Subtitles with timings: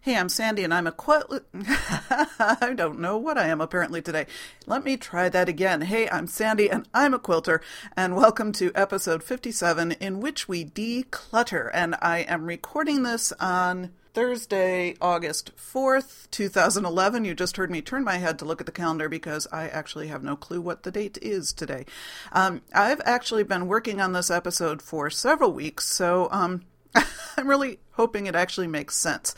[0.00, 1.42] Hey, I'm Sandy and I'm a quilt.
[1.52, 4.26] I don't know what I am apparently today.
[4.64, 5.80] Let me try that again.
[5.80, 7.60] Hey, I'm Sandy and I'm a quilter,
[7.96, 11.68] and welcome to episode 57 in which we declutter.
[11.74, 17.24] And I am recording this on Thursday, August 4th, 2011.
[17.24, 20.06] You just heard me turn my head to look at the calendar because I actually
[20.06, 21.86] have no clue what the date is today.
[22.30, 26.62] Um, I've actually been working on this episode for several weeks, so um,
[26.94, 29.34] I'm really hoping it actually makes sense.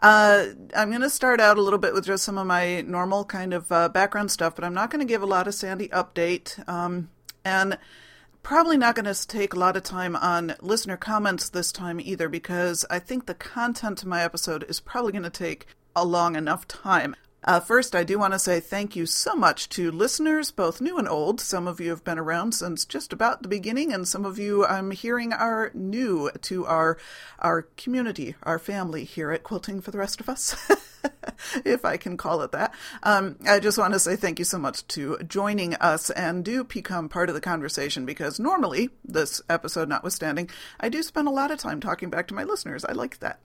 [0.00, 3.24] Uh, I'm going to start out a little bit with just some of my normal
[3.24, 5.88] kind of uh, background stuff, but I'm not going to give a lot of Sandy
[5.88, 6.66] update.
[6.68, 7.10] Um,
[7.44, 7.78] and
[8.42, 12.28] probably not going to take a lot of time on listener comments this time either,
[12.28, 16.36] because I think the content of my episode is probably going to take a long
[16.36, 17.16] enough time.
[17.44, 20.98] Uh, first, I do want to say thank you so much to listeners, both new
[20.98, 21.40] and old.
[21.40, 24.66] Some of you have been around since just about the beginning, and some of you
[24.66, 26.98] I'm hearing are new to our
[27.38, 30.56] our community, our family here at Quilting for the Rest of Us.
[31.64, 32.74] if I can call it that.
[33.04, 36.64] Um, I just want to say thank you so much to joining us and do
[36.64, 40.50] become part of the conversation because normally, this episode notwithstanding,
[40.80, 42.84] I do spend a lot of time talking back to my listeners.
[42.84, 43.38] I like that.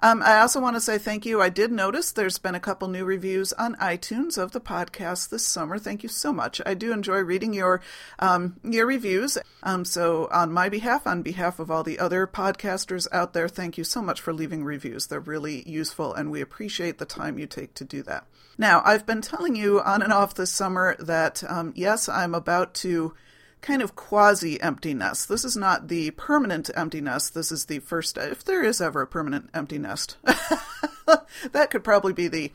[0.00, 1.40] Um, I also want to say thank you.
[1.40, 5.46] I did notice there's been a couple new reviews on iTunes of the podcast this
[5.46, 5.78] summer.
[5.78, 6.60] Thank you so much.
[6.64, 7.80] I do enjoy reading your
[8.18, 9.38] um, your reviews.
[9.62, 13.78] Um, so on my behalf, on behalf of all the other podcasters out there, thank
[13.78, 15.06] you so much for leaving reviews.
[15.06, 18.26] They're really useful, and we appreciate the time you take to do that.
[18.58, 22.74] Now, I've been telling you on and off this summer that um, yes, I'm about
[22.74, 23.14] to
[23.62, 25.24] kind of quasi emptiness.
[25.24, 27.32] This is not the permanent empty nest.
[27.32, 30.16] This is the first, if there is ever a permanent empty nest.
[31.52, 32.52] that could probably be the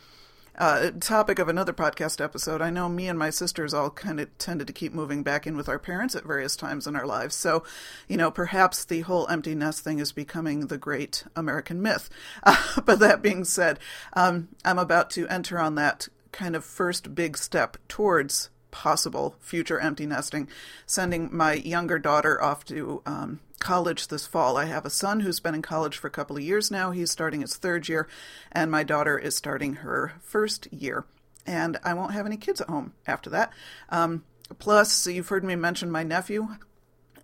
[0.57, 2.61] uh, topic of another podcast episode.
[2.61, 5.55] I know me and my sisters all kind of tended to keep moving back in
[5.55, 7.35] with our parents at various times in our lives.
[7.35, 7.63] So,
[8.07, 12.09] you know, perhaps the whole empty nest thing is becoming the great American myth.
[12.43, 13.79] Uh, but that being said,
[14.13, 19.79] um, I'm about to enter on that kind of first big step towards possible future
[19.79, 20.47] empty nesting,
[20.85, 24.55] sending my younger daughter off to um, college this fall.
[24.55, 26.91] I have a son who's been in college for a couple of years now.
[26.91, 28.07] He's starting his third year,
[28.51, 31.05] and my daughter is starting her first year.
[31.47, 33.51] And I won't have any kids at home after that.
[33.89, 34.25] Um,
[34.59, 36.47] plus, you've heard me mention my nephew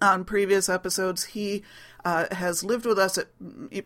[0.01, 1.23] on previous episodes.
[1.25, 1.61] He
[2.05, 3.27] uh, has lived with us at,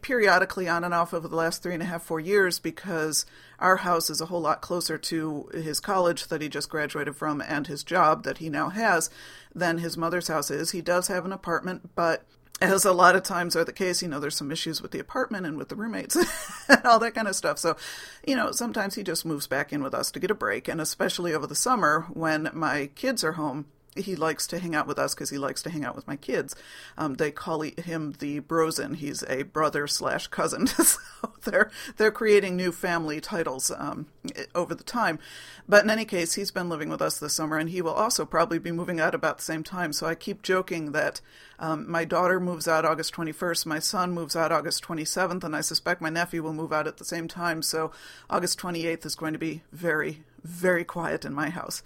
[0.01, 3.25] periodically on and off over the last three and a half, four years because
[3.59, 7.41] our house is a whole lot closer to his college that he just graduated from
[7.41, 9.09] and his job that he now has
[9.53, 10.71] than his mother's house is.
[10.71, 12.25] He does have an apartment, but
[12.59, 14.99] as a lot of times are the case, you know, there's some issues with the
[14.99, 16.15] apartment and with the roommates
[16.67, 17.59] and all that kind of stuff.
[17.59, 17.77] So,
[18.25, 20.67] you know, sometimes he just moves back in with us to get a break.
[20.67, 23.65] And especially over the summer when my kids are home,
[23.99, 26.15] he likes to hang out with us because he likes to hang out with my
[26.15, 26.55] kids.
[26.97, 28.95] Um, they call him the Brosen.
[28.95, 30.67] He's a brother slash cousin.
[30.67, 30.99] so
[31.43, 34.07] they're they're creating new family titles um,
[34.55, 35.19] over the time.
[35.67, 38.25] But in any case, he's been living with us this summer, and he will also
[38.25, 39.93] probably be moving out about the same time.
[39.93, 41.21] So I keep joking that
[41.59, 45.61] um, my daughter moves out August 21st, my son moves out August 27th, and I
[45.61, 47.61] suspect my nephew will move out at the same time.
[47.61, 47.91] So
[48.29, 51.83] August 28th is going to be very very quiet in my house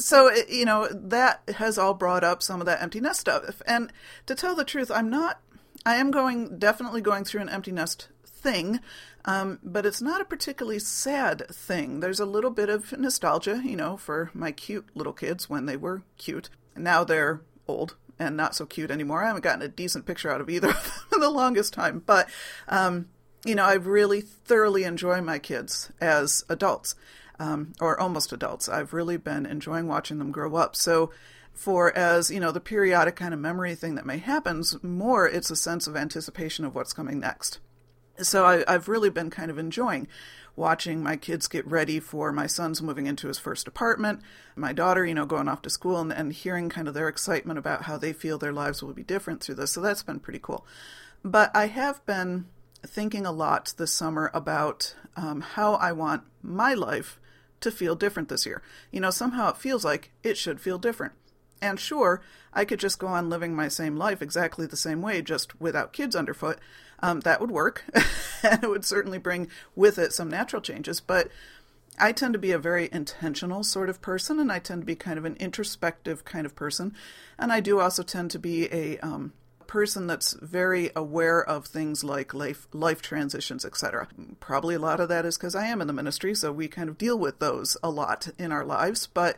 [0.00, 3.62] so you know that has all brought up some of that empty nest stuff.
[3.66, 3.92] And
[4.26, 5.40] to tell the truth i'm not
[5.86, 8.80] i am going definitely going through an empty nest thing
[9.26, 12.00] um, but it's not a particularly sad thing.
[12.00, 15.76] There's a little bit of nostalgia you know for my cute little kids when they
[15.76, 16.48] were cute.
[16.74, 19.22] Now they're old and not so cute anymore.
[19.22, 22.02] I haven't gotten a decent picture out of either of them in the longest time
[22.04, 22.28] but
[22.68, 23.08] um,
[23.44, 26.94] you know i really thoroughly enjoy my kids as adults
[27.40, 28.68] um, or almost adults.
[28.68, 30.76] I've really been enjoying watching them grow up.
[30.76, 31.10] So,
[31.52, 35.50] for as you know, the periodic kind of memory thing that may happen, more it's
[35.50, 37.58] a sense of anticipation of what's coming next.
[38.18, 40.06] So I, I've really been kind of enjoying
[40.54, 44.20] watching my kids get ready for my son's moving into his first apartment,
[44.54, 47.58] my daughter, you know, going off to school, and, and hearing kind of their excitement
[47.58, 49.72] about how they feel their lives will be different through this.
[49.72, 50.66] So that's been pretty cool.
[51.24, 52.46] But I have been
[52.86, 57.18] thinking a lot this summer about um, how I want my life
[57.60, 58.62] to feel different this year.
[58.90, 61.12] You know, somehow it feels like it should feel different.
[61.62, 62.22] And sure,
[62.52, 65.92] I could just go on living my same life exactly the same way, just without
[65.92, 66.58] kids underfoot.
[67.02, 67.84] Um, that would work,
[68.42, 71.00] and it would certainly bring with it some natural changes.
[71.00, 71.28] But
[71.98, 74.96] I tend to be a very intentional sort of person, and I tend to be
[74.96, 76.94] kind of an introspective kind of person.
[77.38, 79.32] And I do also tend to be a um,
[79.70, 84.08] person that's very aware of things like life, life transitions, etc.
[84.40, 86.88] Probably a lot of that is because I am in the ministry, so we kind
[86.88, 89.06] of deal with those a lot in our lives.
[89.06, 89.36] But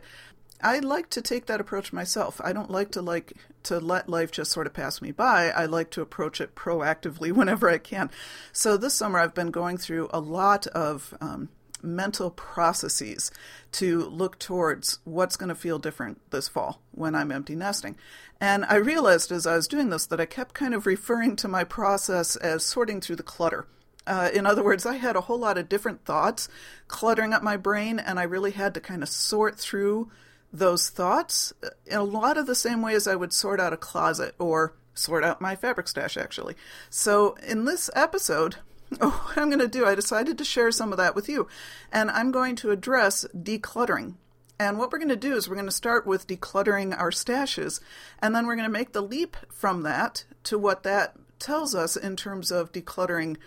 [0.59, 2.41] I like to take that approach myself.
[2.43, 3.33] I don't like to like
[3.63, 5.51] to let life just sort of pass me by.
[5.51, 8.09] I like to approach it proactively whenever I can.
[8.51, 11.49] So this summer I've been going through a lot of um,
[11.83, 13.31] mental processes
[13.73, 17.95] to look towards what's going to feel different this fall when I'm empty nesting.
[18.39, 21.47] And I realized as I was doing this that I kept kind of referring to
[21.47, 23.67] my process as sorting through the clutter.
[24.05, 26.49] Uh, in other words, I had a whole lot of different thoughts
[26.87, 30.11] cluttering up my brain, and I really had to kind of sort through
[30.51, 31.53] those thoughts
[31.85, 34.75] in a lot of the same way as I would sort out a closet or
[34.93, 36.55] sort out my fabric stash, actually.
[36.89, 38.57] So, in this episode,
[39.01, 41.47] oh, what I'm going to do, I decided to share some of that with you.
[41.91, 44.15] And I'm going to address decluttering.
[44.59, 47.81] And what we're going to do is we're going to start with decluttering our stashes,
[48.19, 51.97] and then we're going to make the leap from that to what that tells us
[51.97, 53.37] in terms of decluttering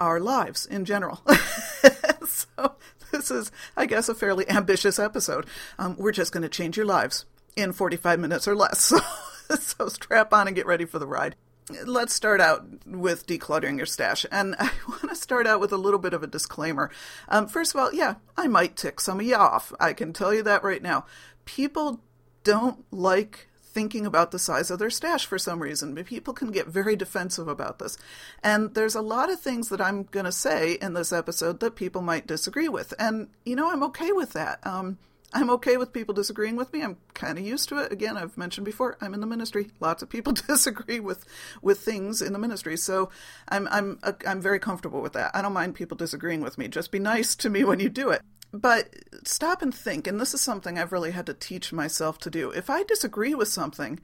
[0.00, 1.22] our lives in general.
[2.26, 2.74] so
[3.12, 5.46] this is, I guess, a fairly ambitious episode.
[5.78, 7.24] Um, we're just going to change your lives
[7.56, 8.92] in 45 minutes or less.
[9.48, 11.34] So, so strap on and get ready for the ride.
[11.70, 14.24] Let's start out with decluttering your stash.
[14.30, 16.90] And I want to start out with a little bit of a disclaimer.
[17.28, 19.72] Um, first of all, yeah, I might tick some of you off.
[19.80, 21.06] I can tell you that right now.
[21.44, 22.00] People
[22.44, 23.48] don't like
[23.78, 25.94] thinking about the size of their stash for some reason.
[25.94, 27.96] but People can get very defensive about this.
[28.42, 31.76] And there's a lot of things that I'm going to say in this episode that
[31.76, 32.92] people might disagree with.
[32.98, 34.66] And, you know, I'm okay with that.
[34.66, 34.98] Um,
[35.32, 36.82] I'm okay with people disagreeing with me.
[36.82, 37.92] I'm kind of used to it.
[37.92, 39.70] Again, I've mentioned before, I'm in the ministry.
[39.78, 41.24] Lots of people disagree with
[41.60, 43.10] with things in the ministry, so
[43.48, 45.30] I'm I'm uh, I'm very comfortable with that.
[45.34, 46.68] I don't mind people disagreeing with me.
[46.68, 48.22] Just be nice to me when you do it.
[48.52, 48.94] But
[49.24, 52.50] stop and think, and this is something I've really had to teach myself to do.
[52.50, 54.00] If I disagree with something,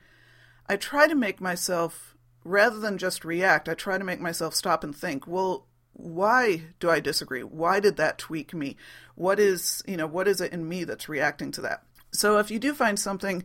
[0.69, 4.85] I try to make myself, rather than just react, I try to make myself stop
[4.85, 7.43] and think, well, why do I disagree?
[7.43, 8.77] Why did that tweak me?
[9.15, 11.83] What is, you know, what is it in me that's reacting to that?
[12.13, 13.45] So if you do find something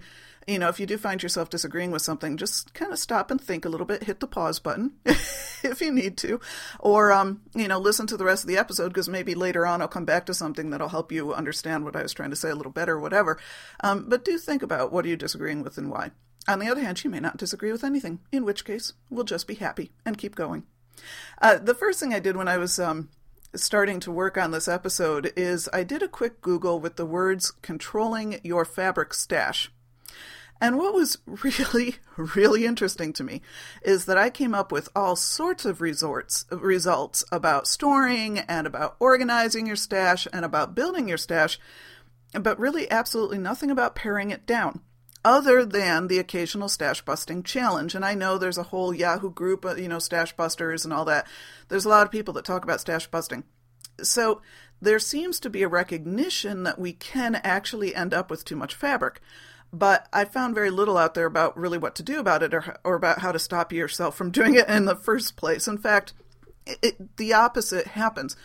[0.49, 3.39] you know, if you do find yourself disagreeing with something, just kind of stop and
[3.39, 6.39] think a little bit, hit the pause button if you need to,
[6.79, 9.81] or, um, you know, listen to the rest of the episode because maybe later on
[9.81, 12.49] I'll come back to something that'll help you understand what I was trying to say
[12.49, 13.39] a little better whatever.
[13.81, 16.11] Um, but do think about what are you disagreeing with and why.
[16.47, 19.45] On the other hand, she may not disagree with anything, in which case we'll just
[19.45, 20.63] be happy and keep going.
[21.41, 23.09] Uh, the first thing I did when I was um,
[23.55, 27.51] starting to work on this episode is I did a quick Google with the words
[27.61, 29.71] controlling your fabric stash.
[30.61, 33.41] And what was really, really interesting to me
[33.81, 38.95] is that I came up with all sorts of resorts, results about storing and about
[38.99, 41.59] organizing your stash and about building your stash,
[42.33, 44.81] but really absolutely nothing about paring it down
[45.23, 47.95] other than the occasional stash busting challenge.
[47.95, 51.05] And I know there's a whole Yahoo group, of, you know, stash busters and all
[51.05, 51.27] that.
[51.67, 53.43] There's a lot of people that talk about stash busting.
[54.01, 54.41] So
[54.81, 58.73] there seems to be a recognition that we can actually end up with too much
[58.73, 59.21] fabric
[59.71, 62.77] but I found very little out there about really what to do about it or,
[62.83, 65.67] or about how to stop yourself from doing it in the first place.
[65.67, 66.13] In fact,
[66.65, 68.35] it, it, the opposite happens.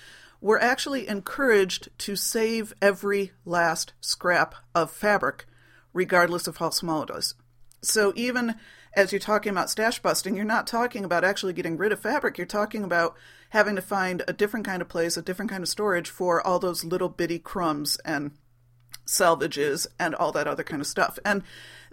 [0.40, 5.46] We're actually encouraged to save every last scrap of fabric,
[5.94, 7.34] regardless of how small it is.
[7.80, 8.56] So even
[8.94, 12.36] as you're talking about stash busting, you're not talking about actually getting rid of fabric.
[12.38, 13.16] You're talking about
[13.50, 16.58] having to find a different kind of place, a different kind of storage for all
[16.58, 18.32] those little bitty crumbs and
[19.06, 21.18] selvages and all that other kind of stuff.
[21.24, 21.42] And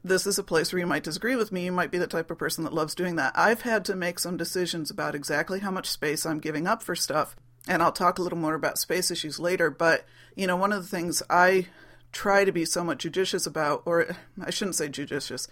[0.03, 1.65] this is a place where you might disagree with me.
[1.65, 3.33] You might be the type of person that loves doing that.
[3.35, 6.95] I've had to make some decisions about exactly how much space I'm giving up for
[6.95, 7.35] stuff.
[7.67, 9.69] And I'll talk a little more about space issues later.
[9.69, 10.05] But,
[10.35, 11.67] you know, one of the things I
[12.11, 15.47] try to be somewhat judicious about, or I shouldn't say judicious,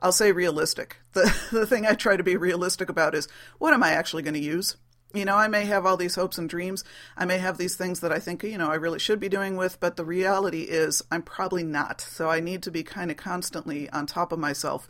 [0.00, 0.98] I'll say realistic.
[1.12, 4.34] The, the thing I try to be realistic about is what am I actually going
[4.34, 4.76] to use?
[5.14, 6.84] you know, I may have all these hopes and dreams.
[7.16, 9.56] I may have these things that I think, you know, I really should be doing
[9.56, 12.00] with, but the reality is I'm probably not.
[12.00, 14.86] So I need to be kind of constantly on top of myself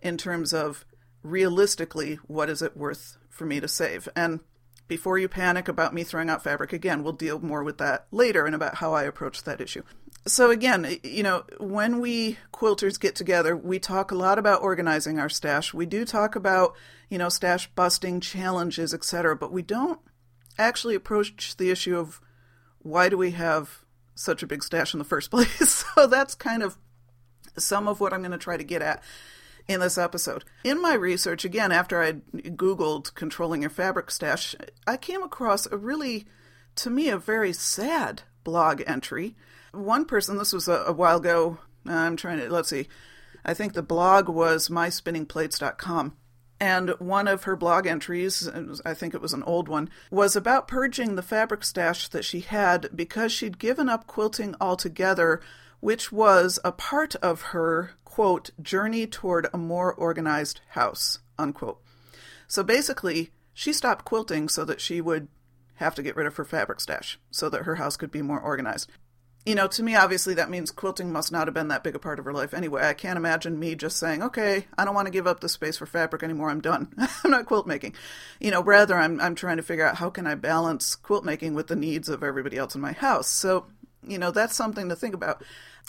[0.00, 0.86] in terms of
[1.22, 4.08] realistically, what is it worth for me to save?
[4.16, 4.40] And
[4.86, 8.46] before you panic about me throwing out fabric again, we'll deal more with that later
[8.46, 9.82] and about how I approach that issue.
[10.28, 15.18] So, again, you know, when we quilters get together, we talk a lot about organizing
[15.18, 15.72] our stash.
[15.72, 16.76] We do talk about,
[17.08, 19.98] you know, stash busting challenges, etc., but we don't
[20.58, 22.20] actually approach the issue of
[22.80, 25.86] why do we have such a big stash in the first place.
[25.94, 26.76] so, that's kind of
[27.56, 29.02] some of what I'm going to try to get at
[29.66, 30.44] in this episode.
[30.62, 34.54] In my research, again, after I Googled controlling your fabric stash,
[34.86, 36.26] I came across a really,
[36.76, 39.34] to me, a very sad blog entry.
[39.72, 42.88] One person, this was a, a while ago, I'm trying to, let's see,
[43.44, 46.16] I think the blog was myspinningplates.com.
[46.60, 48.48] And one of her blog entries,
[48.84, 52.40] I think it was an old one, was about purging the fabric stash that she
[52.40, 55.40] had because she'd given up quilting altogether,
[55.78, 61.80] which was a part of her, quote, journey toward a more organized house, unquote.
[62.48, 65.28] So basically, she stopped quilting so that she would
[65.76, 68.40] have to get rid of her fabric stash so that her house could be more
[68.40, 68.90] organized
[69.48, 71.98] you know, to me, obviously, that means quilting must not have been that big a
[71.98, 72.86] part of her life anyway.
[72.86, 75.78] I can't imagine me just saying, okay, I don't want to give up the space
[75.78, 76.50] for fabric anymore.
[76.50, 76.92] I'm done.
[77.24, 77.94] I'm not quilt making.
[78.40, 81.54] You know, rather, I'm, I'm trying to figure out how can I balance quilt making
[81.54, 83.26] with the needs of everybody else in my house.
[83.26, 83.64] So,
[84.06, 85.42] you know, that's something to think about.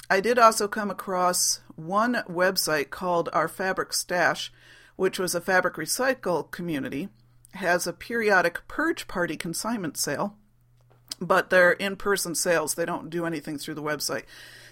[0.10, 4.54] I did also come across one website called Our Fabric Stash,
[4.96, 7.10] which was a fabric recycle community,
[7.56, 10.38] has a periodic purge party consignment sale
[11.20, 12.76] but they're in person sales.
[12.76, 14.24] They don't do anything through the website.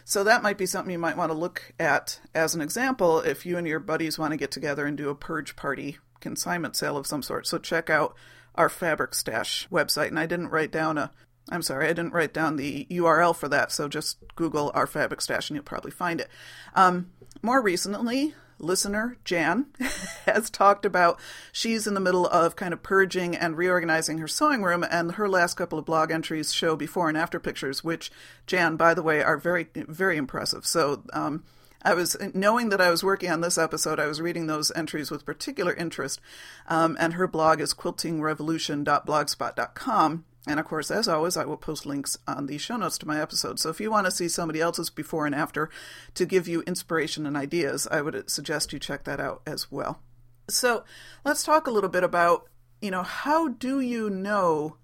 [0.05, 3.45] So that might be something you might want to look at as an example if
[3.45, 6.97] you and your buddies want to get together and do a purge party consignment sale
[6.97, 7.45] of some sort.
[7.45, 8.15] So check out
[8.55, 10.07] our Fabric Stash website.
[10.07, 11.11] And I didn't write down a
[11.49, 15.21] I'm sorry, I didn't write down the URL for that, so just Google our Fabric
[15.21, 16.27] Stash and you'll probably find it.
[16.75, 17.11] Um,
[17.41, 19.67] more recently, listener, Jan,
[20.25, 21.19] has talked about
[21.51, 25.29] she's in the middle of kind of purging and reorganizing her sewing room, and her
[25.29, 28.11] last couple of blog entries show before and after pictures, which,
[28.45, 30.65] Jan, by the way, are very, very impressive.
[30.65, 31.43] So, um,
[31.83, 33.99] I was knowing that I was working on this episode.
[33.99, 36.19] I was reading those entries with particular interest,
[36.67, 40.25] um, and her blog is quiltingrevolution.blogspot.com.
[40.47, 43.21] And of course, as always, I will post links on the show notes to my
[43.21, 43.59] episode.
[43.59, 45.69] So if you want to see somebody else's before and after
[46.13, 50.01] to give you inspiration and ideas, I would suggest you check that out as well.
[50.49, 50.85] So
[51.25, 52.47] let's talk a little bit about,
[52.81, 54.77] you know, how do you know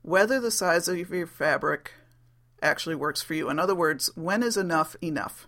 [0.00, 1.92] whether the size of your fabric
[2.62, 3.50] actually works for you?
[3.50, 5.46] In other words, when is enough enough?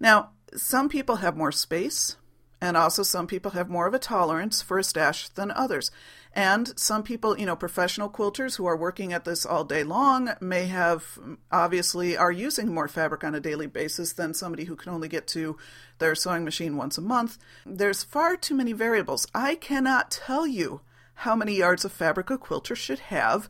[0.00, 2.16] Now, some people have more space,
[2.60, 5.90] and also some people have more of a tolerance for a stash than others.
[6.34, 10.30] And some people, you know, professional quilters who are working at this all day long
[10.40, 11.18] may have
[11.50, 15.26] obviously are using more fabric on a daily basis than somebody who can only get
[15.28, 15.56] to
[15.98, 17.38] their sewing machine once a month.
[17.64, 19.26] There's far too many variables.
[19.34, 20.80] I cannot tell you
[21.14, 23.48] how many yards of fabric a quilter should have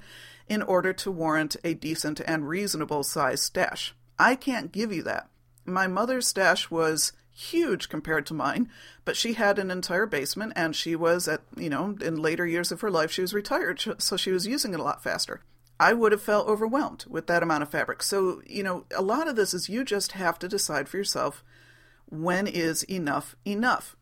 [0.48, 3.94] in order to warrant a decent and reasonable size stash.
[4.18, 5.28] I can't give you that.
[5.66, 8.68] My mother's stash was huge compared to mine,
[9.04, 12.72] but she had an entire basement and she was at, you know, in later years
[12.72, 15.40] of her life, she was retired, so she was using it a lot faster.
[15.78, 18.02] I would have felt overwhelmed with that amount of fabric.
[18.02, 21.44] So, you know, a lot of this is you just have to decide for yourself
[22.06, 23.94] when is enough enough.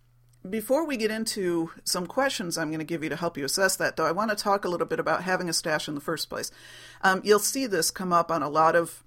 [0.49, 3.77] Before we get into some questions I'm going to give you to help you assess
[3.77, 6.01] that, though, I want to talk a little bit about having a stash in the
[6.01, 6.51] first place.
[7.03, 9.03] Um, you'll see this come up on a lot of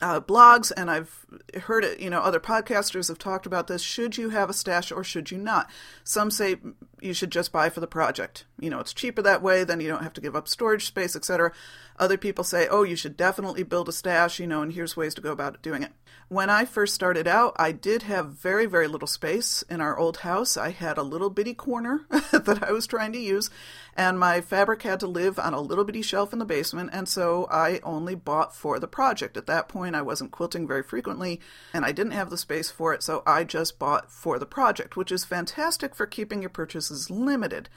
[0.00, 1.26] uh, blogs, and I've
[1.62, 3.82] heard it, you know, other podcasters have talked about this.
[3.82, 5.70] Should you have a stash or should you not?
[6.04, 6.56] Some say
[7.02, 8.44] you should just buy for the project.
[8.58, 11.16] You know, it's cheaper that way, then you don't have to give up storage space,
[11.16, 11.52] etc.
[11.98, 15.14] Other people say, oh, you should definitely build a stash, you know, and here's ways
[15.14, 15.92] to go about doing it.
[16.28, 20.18] When I first started out, I did have very, very little space in our old
[20.18, 20.56] house.
[20.56, 23.50] I had a little bitty corner that I was trying to use,
[23.96, 27.08] and my fabric had to live on a little bitty shelf in the basement, and
[27.08, 29.36] so I only bought for the project.
[29.36, 31.40] At that point, I wasn't quilting very frequently,
[31.74, 34.96] and I didn't have the space for it, so I just bought for the project,
[34.96, 37.68] which is fantastic for keeping your purchases limited.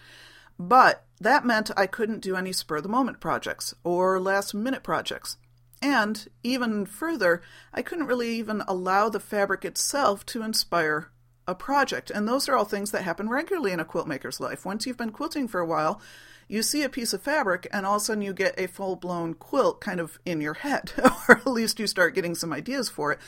[0.60, 4.84] But that meant I couldn't do any spur of the moment projects or last minute
[4.84, 5.38] projects.
[5.82, 7.42] And even further,
[7.74, 11.12] I couldn't really even allow the fabric itself to inspire
[11.48, 12.10] a project.
[12.10, 14.66] And those are all things that happen regularly in a quilt maker's life.
[14.66, 16.00] Once you've been quilting for a while,
[16.48, 18.96] you see a piece of fabric and all of a sudden you get a full
[18.96, 20.92] blown quilt kind of in your head,
[21.28, 23.20] or at least you start getting some ideas for it.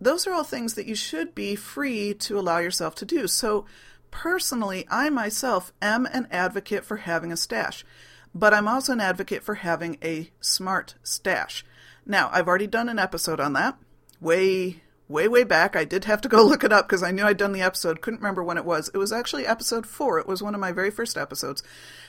[0.00, 3.26] Those are all things that you should be free to allow yourself to do.
[3.26, 3.66] So,
[4.10, 7.84] personally, I myself am an advocate for having a stash,
[8.34, 11.64] but I'm also an advocate for having a smart stash.
[12.06, 13.78] Now, I've already done an episode on that.
[14.20, 15.76] Way, way, way back.
[15.76, 18.00] I did have to go look it up because I knew I'd done the episode.
[18.00, 18.90] Couldn't remember when it was.
[18.94, 20.18] It was actually episode four.
[20.18, 21.62] It was one of my very first episodes.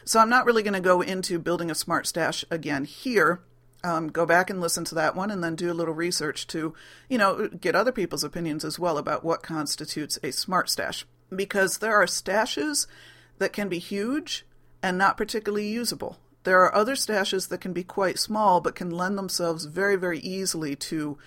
[0.06, 3.42] So I'm not really going to go into building a smart stash again here.
[3.84, 6.74] Um, go back and listen to that one and then do a little research to,
[7.10, 11.06] you know, get other people's opinions as well about what constitutes a smart stash.
[11.36, 12.88] Because there are stashes
[13.38, 14.46] that can be huge
[14.82, 16.18] and not particularly usable.
[16.44, 20.20] There are other stashes that can be quite small but can lend themselves very, very
[20.20, 21.18] easily to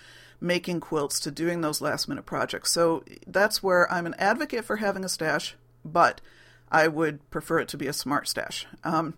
[0.41, 2.71] making quilts, to doing those last minute projects.
[2.71, 5.55] So that's where I'm an advocate for having a stash,
[5.85, 6.19] but
[6.71, 8.65] I would prefer it to be a smart stash.
[8.83, 9.13] Um,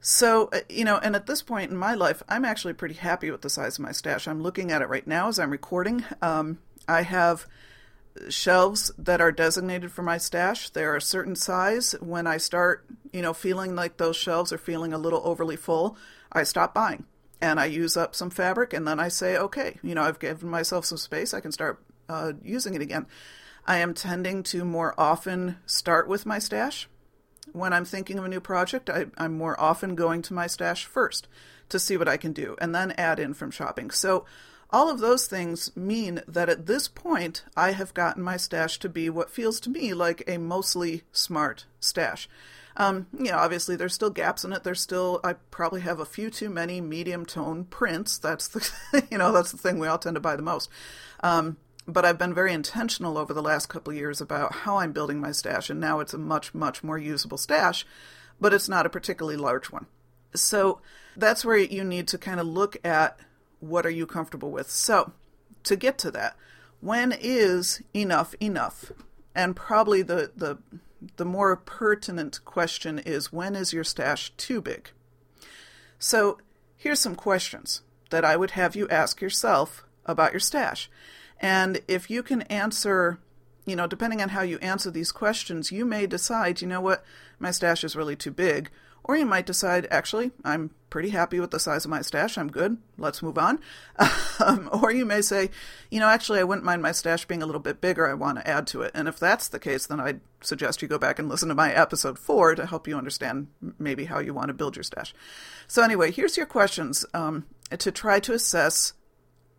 [0.00, 3.32] So, uh, you know, and at this point in my life, I'm actually pretty happy
[3.32, 4.28] with the size of my stash.
[4.28, 6.04] I'm looking at it right now as I'm recording.
[6.22, 7.46] Um, I have
[8.28, 10.70] shelves that are designated for my stash.
[10.70, 11.94] They're a certain size.
[12.00, 15.96] When I start, you know, feeling like those shelves are feeling a little overly full,
[16.32, 17.04] I stop buying
[17.40, 20.48] and I use up some fabric, and then I say, okay, you know, I've given
[20.48, 21.32] myself some space.
[21.32, 23.06] I can start uh, using it again.
[23.66, 26.88] I am tending to more often start with my stash.
[27.52, 30.84] When I'm thinking of a new project, I, I'm more often going to my stash
[30.84, 31.28] first
[31.68, 33.90] to see what I can do and then add in from shopping.
[33.90, 34.24] So,
[34.70, 38.88] all of those things mean that at this point, I have gotten my stash to
[38.88, 42.28] be what feels to me like a mostly smart stash.
[42.76, 44.62] Um, you know, obviously there's still gaps in it.
[44.62, 48.18] There's still I probably have a few too many medium tone prints.
[48.18, 50.70] That's the you know that's the thing we all tend to buy the most.
[51.20, 51.56] Um,
[51.88, 55.32] but I've been very intentional over the last couple years about how I'm building my
[55.32, 57.86] stash, and now it's a much, much more usable stash,
[58.38, 59.86] but it's not a particularly large one.
[60.34, 60.80] So
[61.16, 63.18] that's where you need to kind of look at
[63.60, 64.70] what are you comfortable with.
[64.70, 65.12] So
[65.64, 66.36] to get to that,
[66.80, 68.92] when is enough enough?
[69.34, 70.58] And probably the, the
[71.16, 74.90] the more pertinent question is when is your stash too big?
[75.98, 76.38] So
[76.76, 80.90] here's some questions that I would have you ask yourself about your stash.
[81.40, 83.18] And if you can answer,
[83.66, 87.04] you know, depending on how you answer these questions, you may decide, you know what,
[87.38, 88.70] my stash is really too big.
[89.08, 92.36] Or you might decide, actually, I'm pretty happy with the size of my stash.
[92.36, 92.76] I'm good.
[92.98, 93.58] Let's move on.
[94.40, 95.50] Um, or you may say,
[95.90, 98.08] you know, actually, I wouldn't mind my stash being a little bit bigger.
[98.08, 98.92] I want to add to it.
[98.94, 101.72] And if that's the case, then I'd suggest you go back and listen to my
[101.72, 103.48] episode four to help you understand
[103.80, 105.12] maybe how you want to build your stash.
[105.66, 107.46] So, anyway, here's your questions um,
[107.76, 108.92] to try to assess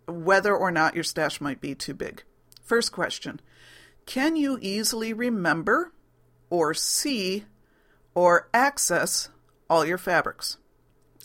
[0.07, 2.23] whether or not your stash might be too big.
[2.63, 3.41] First question
[4.05, 5.91] Can you easily remember
[6.49, 7.43] or see
[8.15, 9.27] or access
[9.69, 10.57] all your fabrics?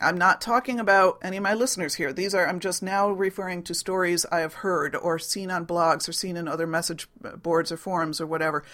[0.01, 2.13] I'm not talking about any of my listeners here.
[2.13, 6.09] These are, I'm just now referring to stories I have heard or seen on blogs
[6.09, 8.65] or seen in other message boards or forums or whatever.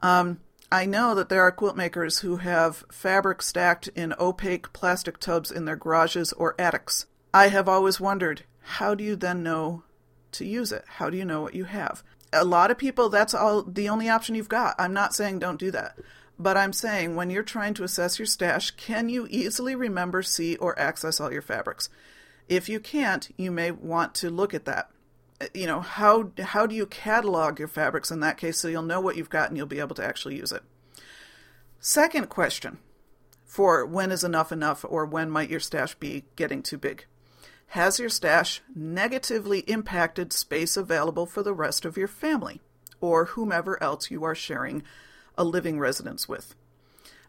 [0.00, 0.40] Um,
[0.72, 5.50] I know that there are quilt makers who have fabric stacked in opaque plastic tubs
[5.50, 7.06] in their garages or attics.
[7.34, 9.82] I have always wondered how do you then know
[10.32, 10.84] to use it?
[10.86, 12.04] How do you know what you have?
[12.32, 14.76] A lot of people, that's all the only option you've got.
[14.78, 15.98] I'm not saying don't do that.
[16.40, 20.56] But I'm saying when you're trying to assess your stash, can you easily remember, see,
[20.56, 21.90] or access all your fabrics?
[22.48, 24.90] If you can't, you may want to look at that.
[25.38, 28.80] Uh, you know, how, how do you catalog your fabrics in that case so you'll
[28.80, 30.62] know what you've got and you'll be able to actually use it?
[31.78, 32.78] Second question
[33.44, 37.04] for when is enough enough or when might your stash be getting too big?
[37.68, 42.62] Has your stash negatively impacted space available for the rest of your family
[42.98, 44.82] or whomever else you are sharing
[45.40, 46.54] a living residence with?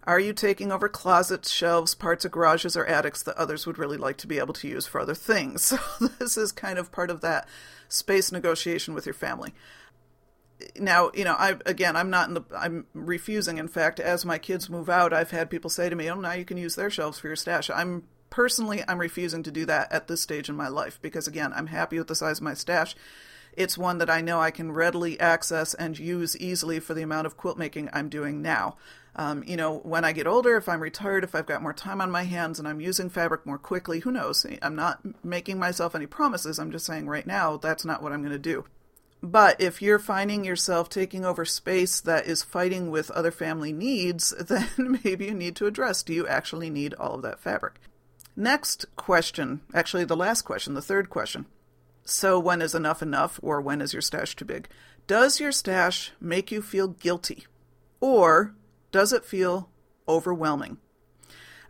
[0.03, 3.97] Are you taking over closets, shelves, parts of garages, or attics that others would really
[3.97, 5.73] like to be able to use for other things?
[5.99, 7.47] So, this is kind of part of that
[7.87, 9.53] space negotiation with your family.
[10.77, 13.57] Now, you know, I again, I'm not in the, I'm refusing.
[13.57, 16.33] In fact, as my kids move out, I've had people say to me, "Oh, now
[16.33, 19.91] you can use their shelves for your stash." I'm personally, I'm refusing to do that
[19.91, 22.53] at this stage in my life because, again, I'm happy with the size of my
[22.55, 22.95] stash.
[23.53, 27.27] It's one that I know I can readily access and use easily for the amount
[27.27, 28.77] of quilt making I'm doing now.
[29.15, 31.99] Um, you know, when I get older, if I'm retired, if I've got more time
[31.99, 34.45] on my hands and I'm using fabric more quickly, who knows?
[34.61, 36.59] I'm not making myself any promises.
[36.59, 38.65] I'm just saying right now that's not what I'm going to do.
[39.23, 44.33] But if you're finding yourself taking over space that is fighting with other family needs,
[44.39, 47.75] then maybe you need to address do you actually need all of that fabric?
[48.35, 51.45] Next question, actually, the last question, the third question.
[52.03, 54.67] So, when is enough enough, or when is your stash too big?
[55.07, 57.45] Does your stash make you feel guilty,
[57.99, 58.55] or
[58.91, 59.69] does it feel
[60.07, 60.77] overwhelming?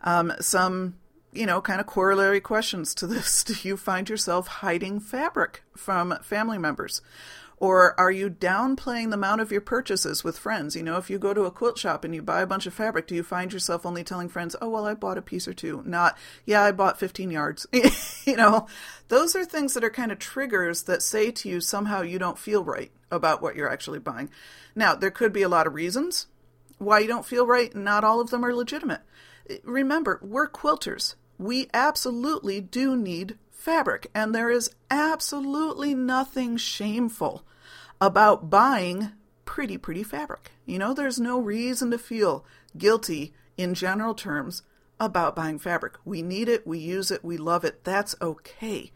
[0.02, 0.96] Um, some,
[1.32, 3.44] you know, kind of corollary questions to this.
[3.44, 7.02] Do you find yourself hiding fabric from family members?
[7.62, 10.74] Or are you downplaying the amount of your purchases with friends?
[10.74, 12.74] You know, if you go to a quilt shop and you buy a bunch of
[12.74, 15.54] fabric, do you find yourself only telling friends, oh, well, I bought a piece or
[15.54, 15.80] two?
[15.86, 17.68] Not, yeah, I bought 15 yards.
[18.26, 18.66] you know,
[19.06, 22.36] those are things that are kind of triggers that say to you somehow you don't
[22.36, 24.28] feel right about what you're actually buying.
[24.74, 26.26] Now, there could be a lot of reasons
[26.78, 27.72] why you don't feel right.
[27.76, 29.02] Not all of them are legitimate.
[29.62, 31.14] Remember, we're quilters.
[31.38, 37.44] We absolutely do need fabric, and there is absolutely nothing shameful
[38.02, 39.12] about buying
[39.44, 40.50] pretty, pretty fabric.
[40.66, 42.44] You know, there's no reason to feel
[42.76, 44.62] guilty in general terms
[44.98, 45.94] about buying fabric.
[46.04, 47.84] We need it, we use it, we love it.
[47.84, 48.90] That's okay.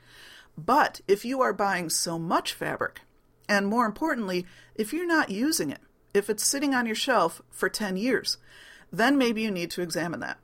[0.58, 3.02] But if you are buying so much fabric,
[3.48, 5.80] and more importantly, if you're not using it,
[6.12, 8.38] if it's sitting on your shelf for 10 years,
[8.90, 10.38] then maybe you need to examine that.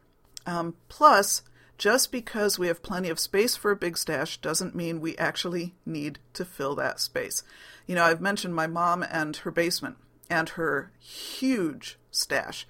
[0.46, 1.42] Um, plus,
[1.78, 5.74] just because we have plenty of space for a big stash doesn't mean we actually
[5.84, 7.42] need to fill that space.
[7.86, 9.96] You know, I've mentioned my mom and her basement
[10.30, 12.66] and her huge stash.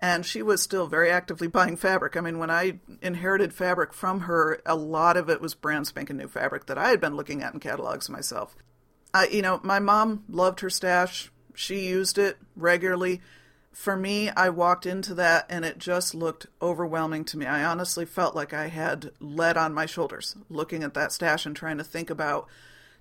[0.00, 2.16] And she was still very actively buying fabric.
[2.16, 6.16] I mean, when I inherited fabric from her, a lot of it was brand spanking
[6.16, 8.54] new fabric that I had been looking at in catalogs myself.
[9.14, 11.30] I, you know, my mom loved her stash.
[11.54, 13.20] She used it regularly
[13.74, 17.46] for me, I walked into that and it just looked overwhelming to me.
[17.46, 21.56] I honestly felt like I had lead on my shoulders looking at that stash and
[21.56, 22.46] trying to think about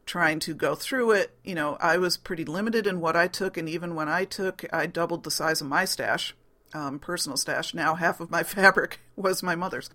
[0.05, 1.37] trying to go through it.
[1.43, 4.65] You know, I was pretty limited in what I took, and even when I took,
[4.73, 6.35] I doubled the size of my stash,
[6.73, 7.73] um, personal stash.
[7.73, 9.89] Now, half of my fabric was my mother's.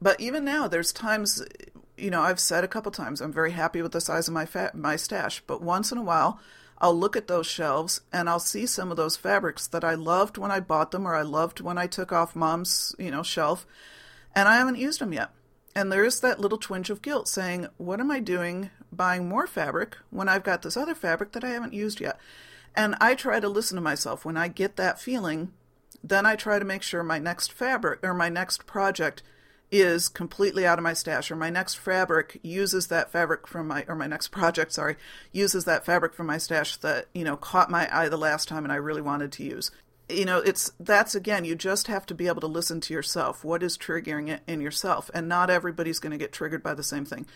[0.00, 1.42] But even now, there's times,
[1.96, 4.44] you know, I've said a couple times, I'm very happy with the size of my
[4.44, 6.38] fa- my stash, but once in a while,
[6.78, 10.36] I'll look at those shelves and I'll see some of those fabrics that I loved
[10.36, 13.66] when I bought them or I loved when I took off mom's, you know, shelf
[14.34, 15.30] and I haven't used them yet.
[15.74, 19.46] And there is that little twinge of guilt saying, what am I doing buying more
[19.46, 22.18] fabric when I've got this other fabric that I haven't used yet?
[22.74, 25.52] And I try to listen to myself when I get that feeling.
[26.04, 29.22] Then I try to make sure my next fabric or my next project
[29.70, 33.84] is completely out of my stash or my next fabric uses that fabric from my
[33.88, 34.96] or my next project sorry
[35.32, 38.64] uses that fabric from my stash that you know caught my eye the last time
[38.64, 39.72] and I really wanted to use
[40.08, 43.44] you know it's that's again you just have to be able to listen to yourself
[43.44, 46.84] what is triggering it in yourself and not everybody's going to get triggered by the
[46.84, 47.26] same thing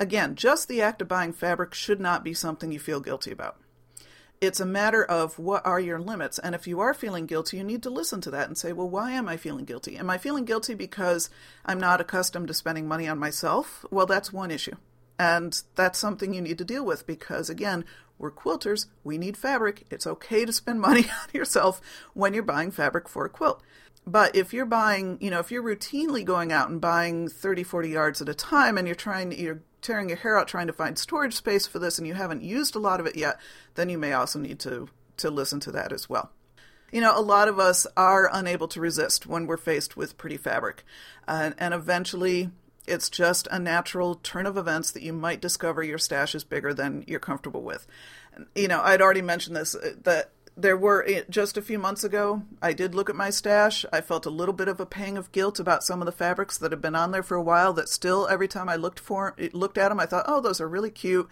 [0.00, 3.56] again just the act of buying fabric should not be something you feel guilty about
[4.40, 6.38] it's a matter of what are your limits.
[6.38, 8.88] And if you are feeling guilty, you need to listen to that and say, well,
[8.88, 9.98] why am I feeling guilty?
[9.98, 11.28] Am I feeling guilty because
[11.66, 13.84] I'm not accustomed to spending money on myself?
[13.90, 14.76] Well, that's one issue.
[15.18, 17.84] And that's something you need to deal with because, again,
[18.18, 18.86] we're quilters.
[19.04, 19.84] We need fabric.
[19.90, 21.82] It's okay to spend money on yourself
[22.14, 23.62] when you're buying fabric for a quilt.
[24.06, 27.90] But if you're buying, you know, if you're routinely going out and buying 30, 40
[27.90, 30.72] yards at a time and you're trying, to, you're tearing your hair out trying to
[30.72, 33.38] find storage space for this and you haven't used a lot of it yet,
[33.74, 36.30] then you may also need to, to listen to that as well.
[36.92, 40.36] You know, a lot of us are unable to resist when we're faced with pretty
[40.36, 40.84] fabric.
[41.28, 42.50] Uh, and eventually,
[42.86, 46.74] it's just a natural turn of events that you might discover your stash is bigger
[46.74, 47.86] than you're comfortable with.
[48.54, 50.30] You know, I'd already mentioned this uh, that
[50.62, 53.84] there were eh, just a few months ago i did look at my stash.
[53.92, 56.58] I felt a little bit of a pang of guilt about some of the fabrics
[56.58, 59.34] that have been on there for a while that still every time i looked for
[59.38, 61.28] eh, looked at them i thought oh those are really cute.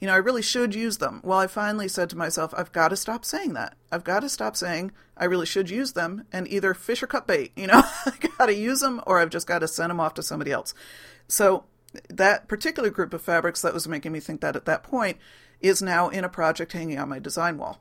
[0.00, 1.20] You know i really should use them.
[1.22, 3.76] Well i finally said to myself i've got to stop saying that.
[3.90, 7.26] I've got to stop saying i really should use them and either fish or cut
[7.26, 7.82] bait you know?
[8.06, 10.50] I got to use them or i've just got to send them off to somebody
[10.52, 10.74] else.
[11.28, 11.64] So
[12.08, 15.18] that particular group of fabrics that was making me think that at that point
[15.60, 17.78] is now in a project hanging on my design wall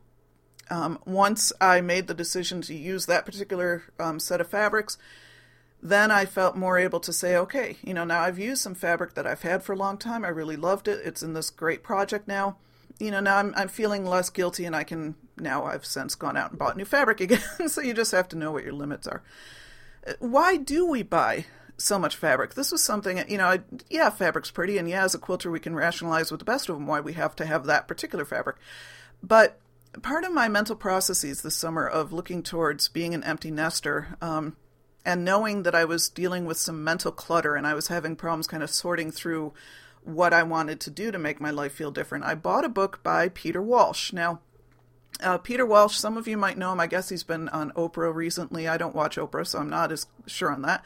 [0.72, 4.98] um, once I made the decision to use that particular um, set of fabrics,
[5.84, 9.14] then I felt more able to say, okay, you know, now I've used some fabric
[9.16, 10.24] that I've had for a long time.
[10.24, 11.02] I really loved it.
[11.04, 12.56] It's in this great project now.
[13.00, 16.38] You know, now I'm, I'm feeling less guilty and I can, now I've since gone
[16.38, 17.42] out and bought new fabric again.
[17.68, 19.24] so you just have to know what your limits are.
[20.08, 22.54] Uh, why do we buy so much fabric?
[22.54, 23.58] This was something, you know,
[23.90, 26.76] yeah, fabric's pretty, and yeah, as a quilter, we can rationalize with the best of
[26.76, 28.56] them why we have to have that particular fabric.
[29.24, 29.60] But
[30.00, 34.56] part of my mental processes this summer of looking towards being an empty nester um,
[35.06, 38.48] and knowing that I was dealing with some mental clutter and I was having problems
[38.48, 39.54] kind of sorting through
[40.04, 43.04] what I wanted to do to make my life feel different, I bought a book
[43.04, 44.14] by Peter Walsh.
[44.14, 44.40] Now,
[45.22, 46.80] uh, Peter Walsh, some of you might know him.
[46.80, 48.68] I guess he's been on Oprah recently.
[48.68, 50.84] I don't watch Oprah, so I'm not as sure on that.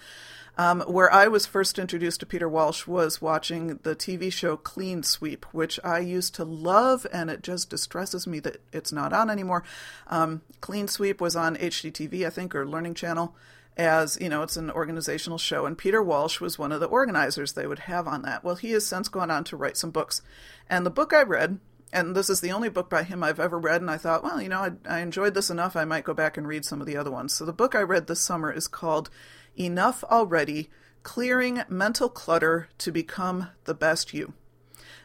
[0.58, 5.04] Um, where I was first introduced to Peter Walsh was watching the TV show Clean
[5.04, 9.30] Sweep, which I used to love, and it just distresses me that it's not on
[9.30, 9.64] anymore.
[10.08, 13.36] Um, Clean Sweep was on HGTV, I think, or Learning Channel,
[13.76, 17.52] as you know, it's an organizational show, and Peter Walsh was one of the organizers
[17.54, 18.44] they would have on that.
[18.44, 20.22] Well, he has since gone on to write some books,
[20.70, 21.60] and the book I read
[21.94, 24.42] and this is the only book by him I've ever read, and I thought, well,
[24.42, 26.88] you know, I, I, enjoyed this enough, I might go back and read some of
[26.88, 27.34] the other ones.
[27.34, 29.10] So the book I read this summer is called
[29.58, 30.70] Enough Already
[31.04, 34.34] Clearing Mental Clutter to Become the Best You.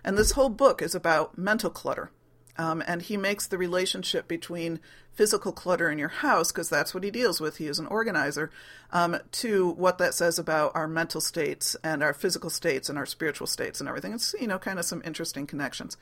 [0.03, 2.11] And this whole book is about mental clutter.
[2.57, 4.81] Um, and he makes the relationship between
[5.13, 8.51] physical clutter in your house, because that's what he deals with, he is an organizer,
[8.93, 13.07] um, to what that says about our mental states and our physical states and our
[13.07, 14.13] spiritual states and everything.
[14.13, 15.97] It's, you know, kind of some interesting connections.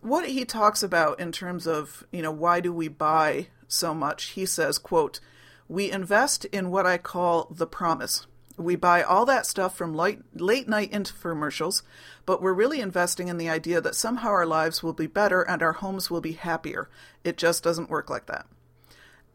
[0.00, 4.24] What he talks about in terms of, you know, why do we buy so much,
[4.24, 5.20] he says, quote,
[5.68, 8.26] we invest in what I call the promise.
[8.56, 11.82] We buy all that stuff from late, late night infomercials,
[12.24, 15.62] but we're really investing in the idea that somehow our lives will be better and
[15.62, 16.88] our homes will be happier.
[17.24, 18.46] It just doesn't work like that.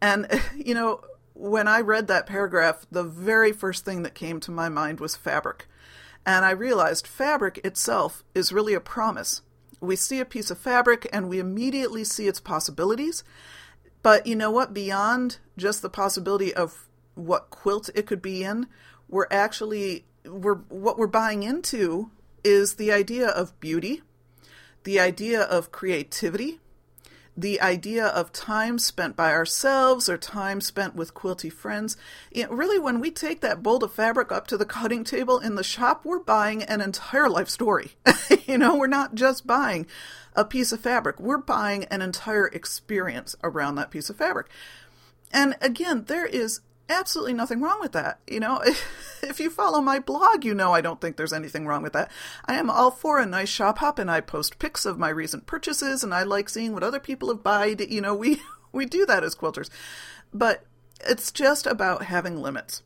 [0.00, 1.02] And, you know,
[1.34, 5.16] when I read that paragraph, the very first thing that came to my mind was
[5.16, 5.66] fabric.
[6.24, 9.42] And I realized fabric itself is really a promise.
[9.80, 13.24] We see a piece of fabric and we immediately see its possibilities.
[14.02, 14.72] But you know what?
[14.72, 18.66] Beyond just the possibility of what quilt it could be in,
[19.08, 22.10] we're actually we're what we're buying into
[22.42, 24.02] is the idea of beauty,
[24.84, 26.60] the idea of creativity,
[27.36, 31.96] the idea of time spent by ourselves or time spent with quilty friends.
[32.34, 35.54] Know, really, when we take that bolt of fabric up to the cutting table in
[35.54, 37.92] the shop, we're buying an entire life story.
[38.46, 39.86] you know, we're not just buying
[40.40, 44.48] a piece of fabric, we're buying an entire experience around that piece of fabric.
[45.30, 48.20] And again, there is absolutely nothing wrong with that.
[48.26, 48.62] You know,
[49.22, 52.10] if you follow my blog, you know I don't think there's anything wrong with that.
[52.46, 55.46] I am all for a nice shop hop and I post pics of my recent
[55.46, 57.90] purchases and I like seeing what other people have bought.
[57.90, 58.40] You know, we
[58.72, 59.68] we do that as quilters.
[60.32, 60.64] But
[61.06, 62.82] it's just about having limits.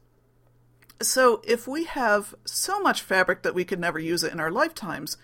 [1.01, 4.51] So if we have so much fabric that we could never use it in our
[4.51, 5.17] lifetimes,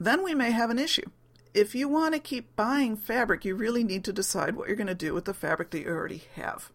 [0.00, 1.08] then we may have an issue.
[1.56, 4.88] If you want to keep buying fabric, you really need to decide what you're going
[4.88, 6.70] to do with the fabric that you already have.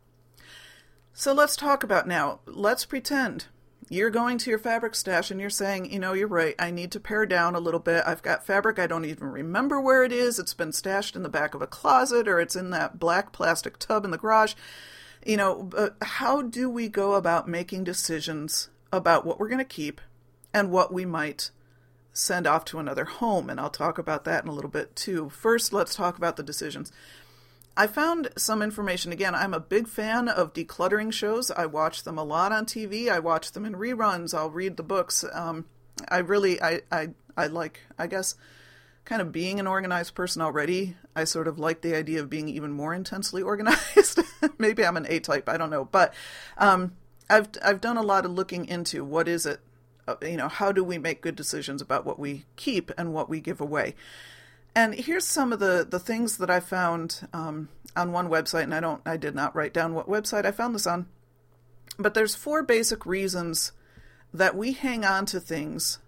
[1.13, 2.39] So let's talk about now.
[2.47, 3.45] Let's pretend
[3.89, 6.55] you're going to your fabric stash and you're saying, you know, you're right.
[6.57, 8.03] I need to pare down a little bit.
[8.07, 8.79] I've got fabric.
[8.79, 10.39] I don't even remember where it is.
[10.39, 13.77] It's been stashed in the back of a closet or it's in that black plastic
[13.77, 14.55] tub in the garage.
[15.23, 19.65] You know, but how do we go about making decisions about what we're going to
[19.65, 20.01] keep
[20.55, 21.51] and what we might
[22.13, 23.49] send off to another home?
[23.49, 25.29] And I'll talk about that in a little bit too.
[25.29, 26.91] First, let's talk about the decisions.
[27.75, 29.11] I found some information.
[29.11, 31.49] Again, I'm a big fan of decluttering shows.
[31.49, 33.09] I watch them a lot on TV.
[33.09, 34.33] I watch them in reruns.
[34.33, 35.23] I'll read the books.
[35.31, 35.65] Um,
[36.09, 38.35] I really, I, I, I like, I guess,
[39.05, 40.95] kind of being an organized person already.
[41.15, 44.19] I sort of like the idea of being even more intensely organized.
[44.57, 45.47] Maybe I'm an A type.
[45.47, 46.13] I don't know, but
[46.57, 46.93] um,
[47.29, 49.61] I've I've done a lot of looking into what is it,
[50.21, 53.39] you know, how do we make good decisions about what we keep and what we
[53.39, 53.95] give away.
[54.73, 58.73] And here's some of the, the things that I found um, on one website, and
[58.73, 61.07] I don't I did not write down what website I found this on.
[61.97, 63.73] But there's four basic reasons
[64.33, 65.99] that we hang on to things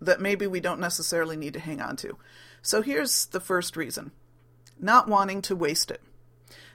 [0.00, 2.16] that maybe we don't necessarily need to hang on to.
[2.60, 4.12] So here's the first reason
[4.78, 6.00] not wanting to waste it.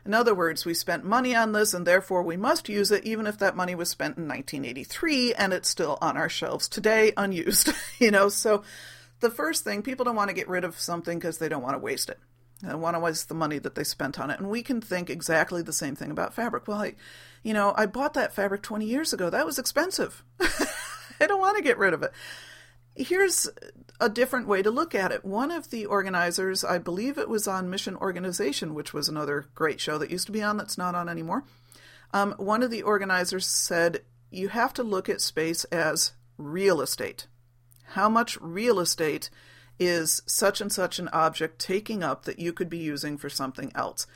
[0.07, 3.27] In other words, we spent money on this and therefore we must use it even
[3.27, 7.73] if that money was spent in 1983 and it's still on our shelves today unused.
[7.99, 8.63] you know, so
[9.19, 11.75] the first thing, people don't want to get rid of something because they don't want
[11.75, 12.19] to waste it.
[12.63, 14.39] They want to waste the money that they spent on it.
[14.39, 16.69] And we can think exactly the same thing about fabric.
[16.69, 16.95] Well, I,
[17.43, 19.29] you know, I bought that fabric 20 years ago.
[19.29, 20.23] That was expensive.
[20.39, 22.13] I don't want to get rid of it.
[22.97, 23.47] Here's
[23.99, 25.23] a different way to look at it.
[25.23, 29.79] One of the organizers, I believe it was on Mission Organization, which was another great
[29.79, 31.43] show that used to be on that's not on anymore.
[32.11, 37.27] Um, one of the organizers said, You have to look at space as real estate.
[37.91, 39.29] How much real estate
[39.79, 43.71] is such and such an object taking up that you could be using for something
[43.75, 44.07] else?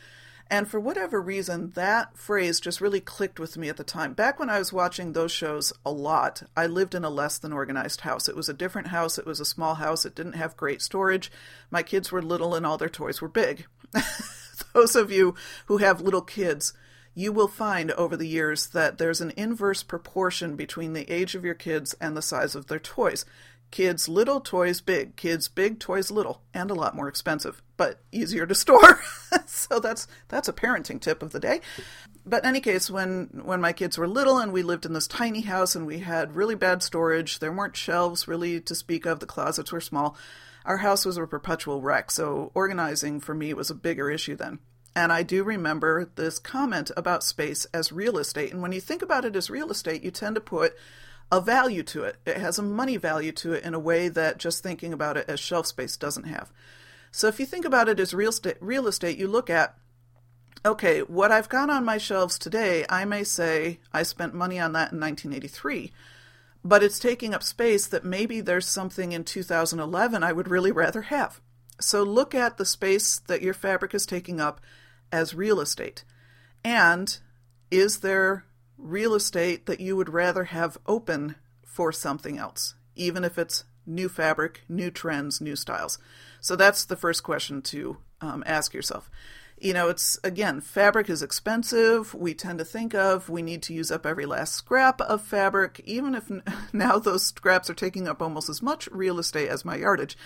[0.52, 4.12] And for whatever reason, that phrase just really clicked with me at the time.
[4.12, 7.54] Back when I was watching those shows a lot, I lived in a less than
[7.54, 8.28] organized house.
[8.28, 11.32] It was a different house, it was a small house, it didn't have great storage.
[11.70, 13.66] My kids were little and all their toys were big.
[14.74, 15.36] those of you
[15.68, 16.74] who have little kids,
[17.16, 21.46] you will find over the years that there's an inverse proportion between the age of
[21.46, 23.24] your kids and the size of their toys.
[23.72, 25.16] Kids little, toys big.
[25.16, 29.02] Kids big, toys little, and a lot more expensive, but easier to store.
[29.46, 31.62] so that's that's a parenting tip of the day.
[32.26, 35.08] But in any case, when when my kids were little and we lived in this
[35.08, 39.22] tiny house and we had really bad storage, there weren't shelves really to speak of.
[39.22, 40.18] The closets were small.
[40.66, 44.60] Our house was a perpetual wreck, so organizing for me was a bigger issue then.
[44.96, 48.52] And I do remember this comment about space as real estate.
[48.52, 50.76] And when you think about it as real estate, you tend to put
[51.32, 52.18] a value to it.
[52.26, 55.30] It has a money value to it in a way that just thinking about it
[55.30, 56.52] as shelf space doesn't have.
[57.12, 59.76] So if you think about it as real estate, real estate, you look at
[60.64, 64.74] okay, what I've got on my shelves today, I may say I spent money on
[64.74, 65.92] that in 1983,
[66.64, 71.04] but it's taking up space that maybe there's something in 2011 I would really rather
[71.04, 71.42] have.
[71.80, 74.62] So look at the space that your fabric is taking up
[75.12, 76.04] as real estate.
[76.64, 77.18] And
[77.72, 78.46] is there
[78.82, 84.10] real estate that you would rather have open for something else, even if it's new
[84.10, 85.98] fabric, new trends, new styles?
[86.40, 89.10] So that's the first question to um, ask yourself.
[89.60, 92.16] You know, it's again, fabric is expensive.
[92.16, 95.80] We tend to think of we need to use up every last scrap of fabric,
[95.86, 96.32] even if
[96.74, 100.18] now those scraps are taking up almost as much real estate as my yardage.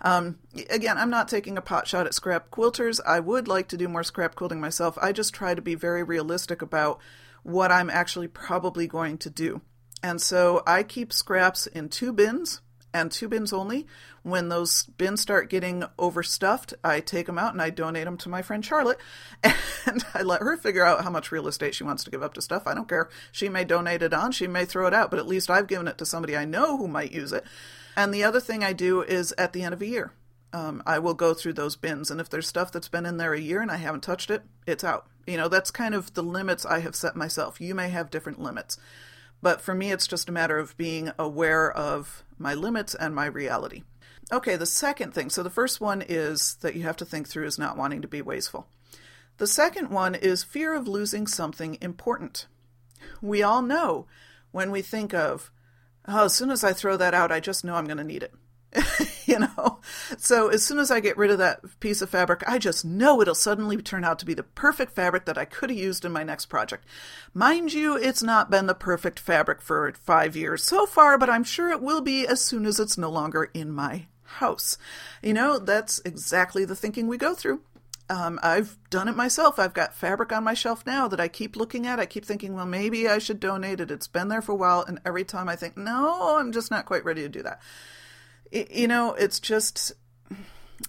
[0.00, 0.38] Um,
[0.70, 3.00] again, I'm not taking a pot shot at scrap quilters.
[3.04, 4.96] I would like to do more scrap quilting myself.
[5.02, 7.00] I just try to be very realistic about
[7.44, 9.60] what I'm actually probably going to do.
[10.02, 12.60] And so I keep scraps in two bins
[12.92, 13.86] and two bins only.
[14.22, 18.28] When those bins start getting overstuffed, I take them out and I donate them to
[18.28, 18.98] my friend Charlotte.
[19.86, 22.32] And I let her figure out how much real estate she wants to give up
[22.34, 22.66] to stuff.
[22.66, 23.10] I don't care.
[23.30, 25.86] She may donate it on, she may throw it out, but at least I've given
[25.86, 27.44] it to somebody I know who might use it.
[27.94, 30.12] And the other thing I do is at the end of a year,
[30.54, 32.10] um, I will go through those bins.
[32.10, 34.42] And if there's stuff that's been in there a year and I haven't touched it,
[34.66, 35.06] it's out.
[35.26, 37.60] You know, that's kind of the limits I have set myself.
[37.60, 38.78] You may have different limits.
[39.42, 43.26] But for me, it's just a matter of being aware of my limits and my
[43.26, 43.82] reality.
[44.32, 45.28] Okay, the second thing.
[45.28, 48.08] So the first one is that you have to think through is not wanting to
[48.08, 48.66] be wasteful.
[49.36, 52.46] The second one is fear of losing something important.
[53.20, 54.06] We all know
[54.52, 55.50] when we think of,
[56.06, 58.22] oh, as soon as I throw that out, I just know I'm going to need
[58.22, 58.32] it.
[59.26, 59.78] you know?
[60.18, 63.20] So as soon as I get rid of that piece of fabric, I just know
[63.20, 66.12] it'll suddenly turn out to be the perfect fabric that I could have used in
[66.12, 66.84] my next project.
[67.32, 71.44] Mind you, it's not been the perfect fabric for five years so far, but I'm
[71.44, 74.78] sure it will be as soon as it's no longer in my house.
[75.22, 77.60] You know, that's exactly the thinking we go through.
[78.10, 79.58] Um, I've done it myself.
[79.58, 81.98] I've got fabric on my shelf now that I keep looking at.
[81.98, 83.90] I keep thinking, well, maybe I should donate it.
[83.90, 84.84] It's been there for a while.
[84.86, 87.62] And every time I think, no, I'm just not quite ready to do that
[88.54, 89.92] you know, it's just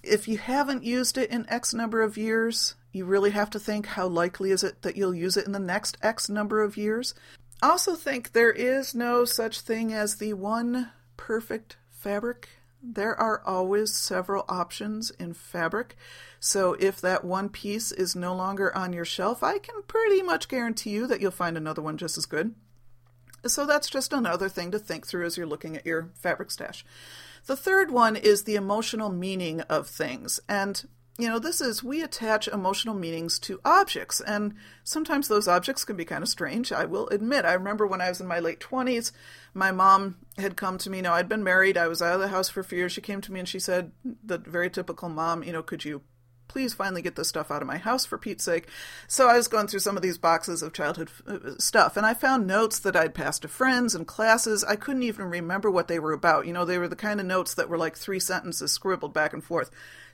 [0.02, 3.86] if you haven't used it in X number of years, you really have to think
[3.86, 7.14] how likely is it that you'll use it in the next X number of years.
[7.62, 12.48] Also, think there is no such thing as the one perfect fabric.
[12.82, 15.96] There are always several options in fabric.
[16.38, 20.48] So, if that one piece is no longer on your shelf, I can pretty much
[20.48, 22.54] guarantee you that you'll find another one just as good.
[23.46, 26.84] So, that's just another thing to think through as you're looking at your fabric stash.
[27.46, 30.40] The third one is the emotional meaning of things.
[30.48, 30.84] And,
[31.16, 34.20] you know, this is we attach emotional meanings to objects.
[34.20, 37.44] And sometimes those objects can be kind of strange, I will admit.
[37.44, 39.12] I remember when I was in my late 20s,
[39.54, 41.00] my mom had come to me.
[41.00, 42.92] Now, I'd been married, I was out of the house for a few years.
[42.92, 43.92] She came to me and she said,
[44.24, 46.02] the very typical mom, you know, could you
[46.48, 48.68] please finally get this stuff out of my house for Pete's sake.
[49.08, 52.14] So I was going through some of these boxes of childhood uh, stuff, and I
[52.14, 54.64] found notes that I'd passed to friends and classes.
[54.64, 56.46] I couldn't even remember what they were about.
[56.46, 59.32] You know, they were the kind of notes that were like three sentences scribbled back
[59.32, 59.70] and forth.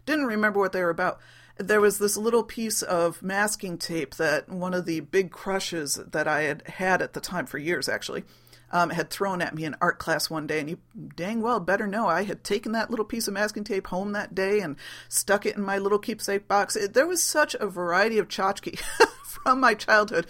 [0.07, 1.21] Didn't remember what they were about.
[1.59, 6.27] There was this little piece of masking tape that one of the big crushes that
[6.27, 8.25] I had had at the time for years, actually
[8.73, 10.79] um, had thrown at me in art class one day, and you
[11.17, 14.35] dang well better know I had taken that little piece of masking tape home that
[14.35, 14.77] day and
[15.09, 16.77] stuck it in my little keepsake box.
[16.77, 18.79] It, there was such a variety of tchotchke
[19.25, 20.27] from my childhood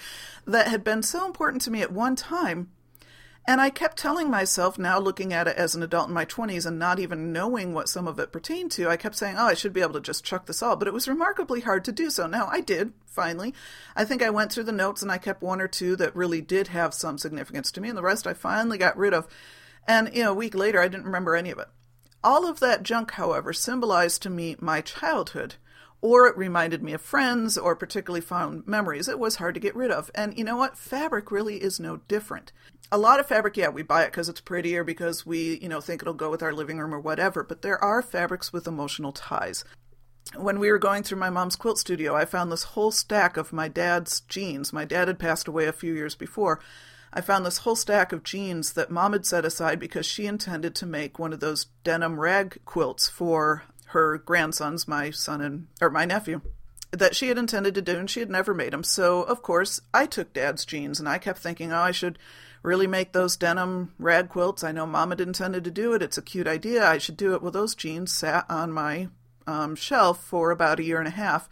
[0.47, 2.71] that had been so important to me at one time
[3.45, 6.65] and I kept telling myself, now looking at it as an adult in my 20s
[6.65, 9.55] and not even knowing what some of it pertained to, I kept saying, oh, I
[9.55, 10.77] should be able to just chuck this all.
[10.77, 12.29] But it was remarkably hard to do so.
[12.29, 13.53] Now, I did, finally.
[13.97, 16.41] I think I went through the notes and I kept one or two that really
[16.41, 19.27] did have some significance to me, and the rest I finally got rid of.
[19.89, 21.69] And, you know, a week later, I didn't remember any of it.
[22.23, 25.57] All of that junk, however, symbolized to me my childhood
[26.03, 29.77] or it reminded me of friends or particularly fond memories it was hard to get
[29.77, 30.11] rid of.
[30.15, 30.77] And you know what?
[30.77, 32.53] Fabric really is no different.
[32.91, 35.81] A lot of fabric, yeah, we buy it because it's prettier, because we, you know,
[35.81, 39.13] think it'll go with our living room or whatever, but there are fabrics with emotional
[39.13, 39.65] ties.
[40.37, 43.53] When we were going through my mom's quilt studio, I found this whole stack of
[43.53, 44.73] my dad's jeans.
[44.73, 46.61] My dad had passed away a few years before.
[47.13, 50.75] I found this whole stack of jeans that mom had set aside because she intended
[50.77, 55.91] to make one of those denim rag quilts for her grandsons, my son and or
[55.91, 56.41] my nephew,
[56.91, 58.85] that she had intended to do, and she had never made them.
[58.85, 62.19] So of course, I took Dad's jeans, and I kept thinking, oh, I should
[62.63, 64.63] really make those denim rag quilts.
[64.63, 66.03] I know Mom had intended to do it.
[66.03, 66.87] It's a cute idea.
[66.87, 67.43] I should do it.
[67.43, 69.09] Well, those jeans sat on my
[69.47, 71.49] um, shelf for about a year and a half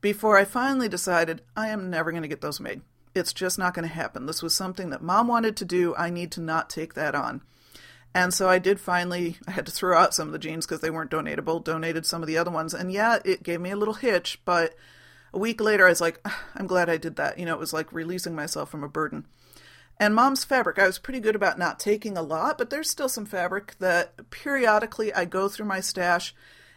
[0.00, 2.82] before I finally decided I am never going to get those made.
[3.14, 4.26] It's just not going to happen.
[4.26, 5.94] This was something that Mom wanted to do.
[5.96, 7.42] I need to not take that on.
[8.14, 10.80] And so I did finally, I had to throw out some of the jeans because
[10.80, 12.72] they weren't donatable, donated some of the other ones.
[12.72, 14.74] And yeah, it gave me a little hitch, but
[15.32, 17.38] a week later I was like, ah, I'm glad I did that.
[17.38, 19.26] You know, it was like releasing myself from a burden.
[19.98, 23.08] And mom's fabric, I was pretty good about not taking a lot, but there's still
[23.08, 26.34] some fabric that periodically I go through my stash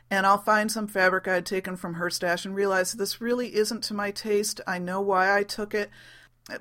[0.10, 3.56] and I'll find some fabric I had taken from her stash and realize this really
[3.56, 4.62] isn't to my taste.
[4.66, 5.90] I know why I took it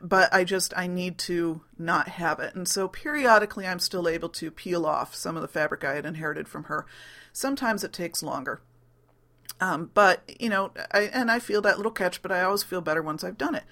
[0.02, 2.54] but I just I need to not have it.
[2.54, 6.06] And so periodically I'm still able to peel off some of the fabric I had
[6.06, 6.86] inherited from her.
[7.32, 8.60] Sometimes it takes longer.
[9.60, 12.80] Um, but you know, I, and I feel that little catch, but I always feel
[12.80, 13.64] better once I've done it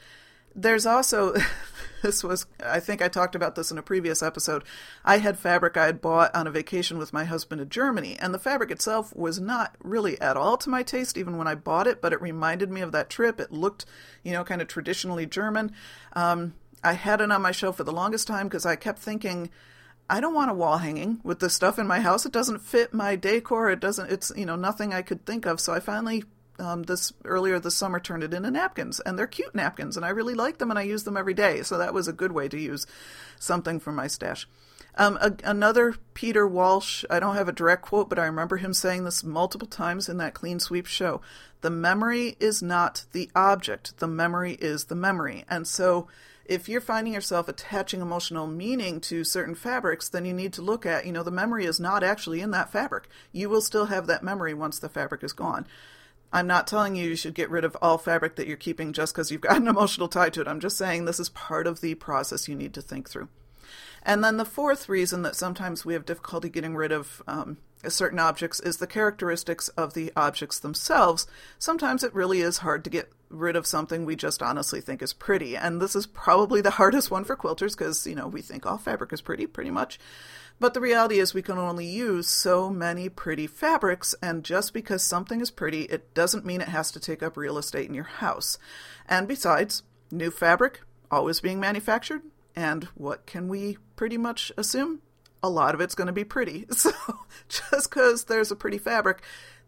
[0.55, 1.35] there's also
[2.03, 4.65] this was I think I talked about this in a previous episode.
[5.05, 8.33] I had fabric I had bought on a vacation with my husband in Germany, and
[8.33, 11.87] the fabric itself was not really at all to my taste even when I bought
[11.87, 13.41] it, but it reminded me of that trip.
[13.41, 13.87] It looked,
[14.23, 15.73] you know, kind of traditionally German.
[16.13, 19.51] Um, I had it on my shelf for the longest time because I kept thinking,
[20.09, 22.27] I don't want a wall hanging with this stuff in my house.
[22.27, 23.71] It doesn't fit my decor.
[23.71, 24.13] It doesn't.
[24.13, 25.61] It's you know nothing I could think of.
[25.61, 26.25] So I finally
[26.59, 30.11] um, this earlier this summer turned it into napkins, and they're cute napkins, and I
[30.11, 31.63] really like them, and I use them every day.
[31.63, 32.87] So that was a good way to use
[33.39, 34.47] something from my stash.
[34.97, 38.73] Um, a, another Peter Walsh, I don't have a direct quote, but I remember him
[38.73, 41.21] saying this multiple times in that Clean Sweep show.
[41.63, 45.45] The memory is not the object, the memory is the memory.
[45.49, 46.07] And so
[46.45, 50.85] if you're finding yourself attaching emotional meaning to certain fabrics, then you need to look
[50.85, 53.09] at, you know, the memory is not actually in that fabric.
[53.33, 55.67] You will still have that memory once the fabric is gone.
[56.35, 59.15] I'm not telling you you should get rid of all fabric that you're keeping just
[59.15, 60.49] because you've got an emotional tie to it.
[60.49, 63.29] I'm just saying this is part of the process you need to think through.
[64.03, 67.59] And then the fourth reason that sometimes we have difficulty getting rid of um,
[67.89, 71.29] certain objects is the characteristics of the objects themselves.
[71.59, 75.13] Sometimes it really is hard to get rid of something we just honestly think is
[75.13, 75.57] pretty.
[75.57, 78.77] And this is probably the hardest one for quilters because, you know, we think all
[78.77, 80.01] fabric is pretty, pretty much.
[80.61, 85.03] But the reality is we can only use so many pretty fabrics, and just because
[85.03, 88.05] something is pretty, it doesn't mean it has to take up real estate in your
[88.05, 88.57] house.
[89.09, 90.81] And besides, new fabric
[91.11, 92.23] always being manufactured,
[92.57, 95.01] and what can we pretty much assume?
[95.43, 96.67] A lot of it's going to be pretty.
[96.73, 96.93] So
[97.49, 99.23] just because there's a pretty fabric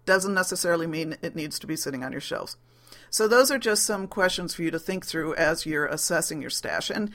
[0.06, 2.56] doesn't necessarily mean it needs to be sitting on your shelves.
[3.10, 6.50] So those are just some questions for you to think through as you're assessing your
[6.50, 6.90] stash.
[6.90, 7.10] And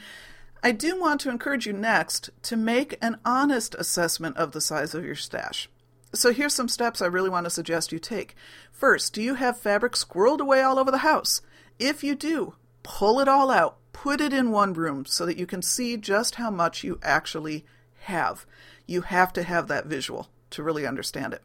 [0.64, 4.94] I do want to encourage you next to make an honest assessment of the size
[4.94, 5.68] of your stash.
[6.14, 8.36] So here's some steps I really want to suggest you take.
[8.72, 11.42] First, do you have fabric squirreled away all over the house?
[11.80, 12.54] If you do,
[12.84, 16.36] pull it all out, put it in one room so that you can see just
[16.36, 17.66] how much you actually
[18.02, 18.46] have.
[18.86, 21.42] You have to have that visual to really understand it.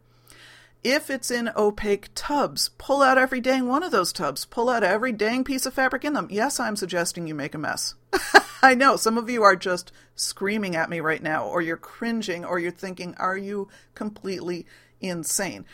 [0.88, 4.44] If it's in opaque tubs, pull out every dang one of those tubs.
[4.44, 6.28] Pull out every dang piece of fabric in them.
[6.30, 7.96] Yes, I'm suggesting you make a mess.
[8.62, 12.44] I know some of you are just screaming at me right now, or you're cringing,
[12.44, 14.64] or you're thinking, are you completely
[15.00, 15.64] insane?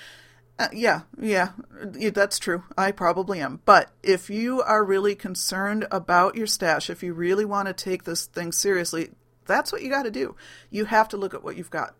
[0.59, 2.65] Uh, yeah, yeah, that's true.
[2.79, 3.61] I probably am.
[3.67, 8.05] But if you are really concerned about your stash, if you really want to take
[8.05, 9.11] this thing seriously,
[9.45, 10.37] that's what you got to do.
[10.71, 11.97] You have to look at what you've got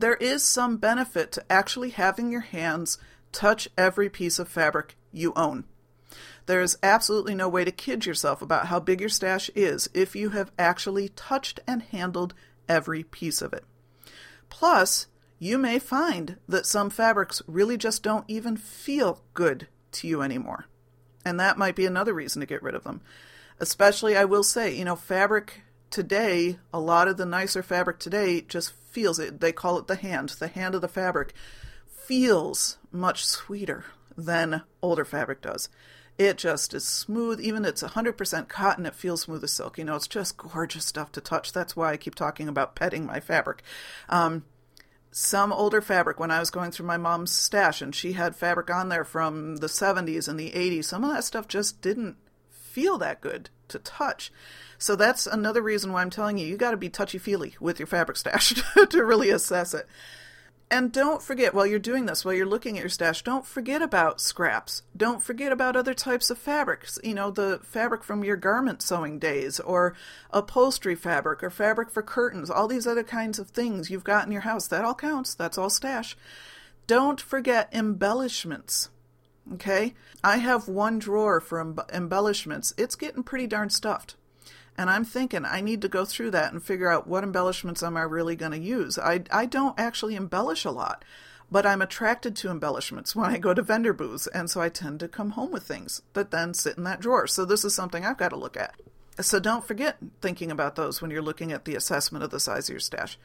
[0.00, 2.98] there is some benefit to actually having your hands
[3.32, 5.64] touch every piece of fabric you own.
[6.46, 10.16] There is absolutely no way to kid yourself about how big your stash is if
[10.16, 12.34] you have actually touched and handled
[12.68, 13.64] every piece of it.
[14.48, 20.22] Plus, you may find that some fabrics really just don't even feel good to you
[20.22, 20.66] anymore.
[21.24, 23.02] And that might be another reason to get rid of them.
[23.60, 28.40] Especially, I will say, you know, fabric today, a lot of the nicer fabric today
[28.40, 29.38] just feels it.
[29.38, 30.30] They call it the hand.
[30.30, 31.32] The hand of the fabric
[31.86, 33.84] feels much sweeter
[34.16, 35.68] than older fabric does.
[36.18, 37.40] It just is smooth.
[37.40, 39.78] Even it's 100% cotton, it feels smooth as silk.
[39.78, 41.52] You know, it's just gorgeous stuff to touch.
[41.52, 43.62] That's why I keep talking about petting my fabric.
[44.08, 44.44] Um,
[45.12, 48.68] some older fabric when I was going through my mom's stash, and she had fabric
[48.68, 50.86] on there from the 70s and the 80s.
[50.86, 52.16] Some of that stuff just didn't
[52.50, 54.32] feel that good to touch.
[54.78, 57.78] So that's another reason why I'm telling you, you got to be touchy feely with
[57.78, 58.54] your fabric stash
[58.90, 59.86] to really assess it.
[60.70, 63.80] And don't forget, while you're doing this, while you're looking at your stash, don't forget
[63.80, 64.82] about scraps.
[64.94, 66.98] Don't forget about other types of fabrics.
[67.02, 69.94] You know, the fabric from your garment sewing days, or
[70.30, 74.32] upholstery fabric, or fabric for curtains, all these other kinds of things you've got in
[74.32, 74.68] your house.
[74.68, 75.34] That all counts.
[75.34, 76.16] That's all stash.
[76.86, 78.90] Don't forget embellishments.
[79.54, 79.94] Okay?
[80.22, 81.60] I have one drawer for
[81.92, 82.74] embellishments.
[82.76, 84.16] It's getting pretty darn stuffed.
[84.76, 87.96] And I'm thinking I need to go through that and figure out what embellishments am
[87.96, 88.96] I really going to use.
[88.96, 91.04] I, I don't actually embellish a lot,
[91.50, 95.00] but I'm attracted to embellishments when I go to vendor booths, and so I tend
[95.00, 97.26] to come home with things that then sit in that drawer.
[97.26, 98.76] So this is something I've got to look at.
[99.20, 102.68] So don't forget thinking about those when you're looking at the assessment of the size
[102.68, 103.18] of your stash.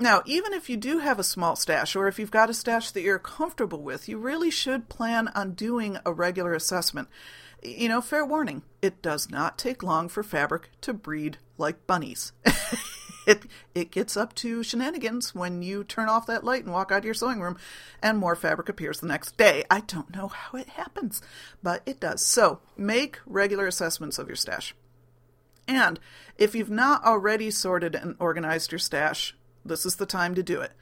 [0.00, 2.92] Now, even if you do have a small stash, or if you've got a stash
[2.92, 7.08] that you're comfortable with, you really should plan on doing a regular assessment.
[7.62, 12.32] You know, fair warning, it does not take long for fabric to breed like bunnies.
[13.26, 13.42] it
[13.74, 17.04] it gets up to shenanigans when you turn off that light and walk out of
[17.04, 17.58] your sewing room
[18.00, 19.64] and more fabric appears the next day.
[19.68, 21.20] I don't know how it happens,
[21.60, 22.24] but it does.
[22.24, 24.76] So, make regular assessments of your stash.
[25.66, 25.98] And
[26.38, 29.34] if you've not already sorted and organized your stash,
[29.68, 30.72] this is the time to do it.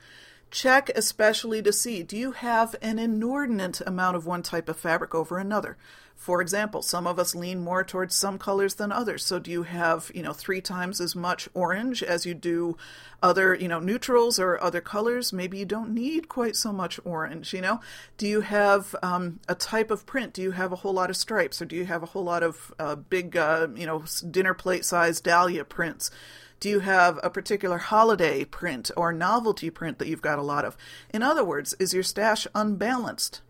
[0.51, 5.15] Check especially to see do you have an inordinate amount of one type of fabric
[5.15, 5.77] over another?
[6.17, 9.25] For example, some of us lean more towards some colors than others.
[9.25, 12.79] So do you have, you know, three times as much orange as you do
[13.23, 15.33] other, you know, neutrals or other colors?
[15.33, 17.81] Maybe you don't need quite so much orange, you know?
[18.17, 20.33] Do you have um, a type of print?
[20.33, 22.43] Do you have a whole lot of stripes or do you have a whole lot
[22.43, 26.11] of uh, big, uh, you know, dinner plate size dahlia prints?
[26.59, 30.65] Do you have a particular holiday print or novelty print that you've got a lot
[30.65, 30.77] of?
[31.13, 33.43] In other words, is your stash unbalanced?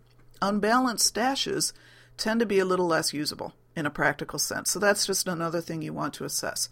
[0.42, 1.72] Unbalanced stashes
[2.16, 4.70] tend to be a little less usable in a practical sense.
[4.70, 6.68] So that's just another thing you want to assess.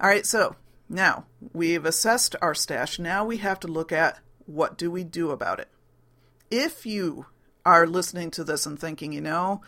[0.00, 0.56] All right, so
[0.88, 2.98] now we've assessed our stash.
[2.98, 5.68] Now we have to look at what do we do about it.
[6.50, 7.26] If you
[7.66, 9.62] are listening to this and thinking, you know,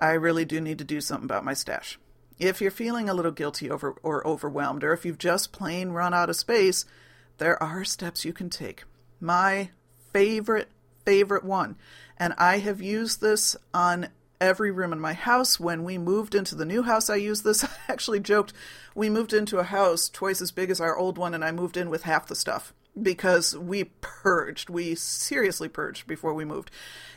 [0.00, 1.98] I really do need to do something about my stash.
[2.38, 6.12] If you're feeling a little guilty over or overwhelmed, or if you've just plain run
[6.12, 6.84] out of space,
[7.38, 8.84] there are steps you can take.
[9.20, 9.70] My
[10.12, 10.68] favorite,
[11.04, 11.76] favorite one,
[12.18, 14.08] and I have used this on
[14.38, 15.58] every room in my house.
[15.58, 17.64] When we moved into the new house, I used this.
[17.64, 18.52] I actually joked
[18.94, 21.76] we moved into a house twice as big as our old one, and I moved
[21.76, 24.70] in with half the stuff because we purged.
[24.70, 26.70] We seriously purged before we moved.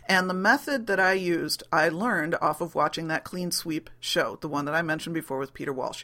[0.08, 4.38] And the method that I used, I learned off of watching that clean sweep show,
[4.42, 6.04] the one that I mentioned before with Peter Walsh.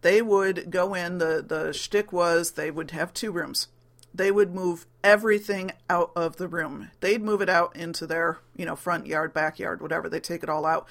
[0.00, 3.68] They would go in, the, the shtick was they would have two rooms.
[4.14, 6.90] They would move everything out of the room.
[7.00, 10.08] They'd move it out into their, you know, front yard, backyard, whatever.
[10.08, 10.86] They take it all out.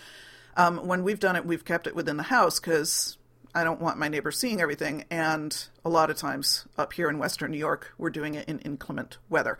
[0.57, 3.17] Um, when we've done it, we've kept it within the house because
[3.55, 5.05] I don't want my neighbors seeing everything.
[5.09, 8.59] And a lot of times up here in Western New York, we're doing it in
[8.59, 9.59] inclement weather.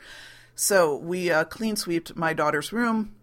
[0.56, 3.16] So we uh, clean swept my daughter's room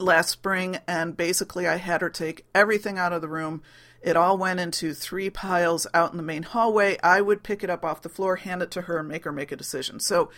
[0.00, 3.62] last spring, and basically I had her take everything out of the room.
[4.02, 6.98] It all went into three piles out in the main hallway.
[7.02, 9.32] I would pick it up off the floor, hand it to her, and make her
[9.32, 10.00] make a decision.
[10.00, 10.30] So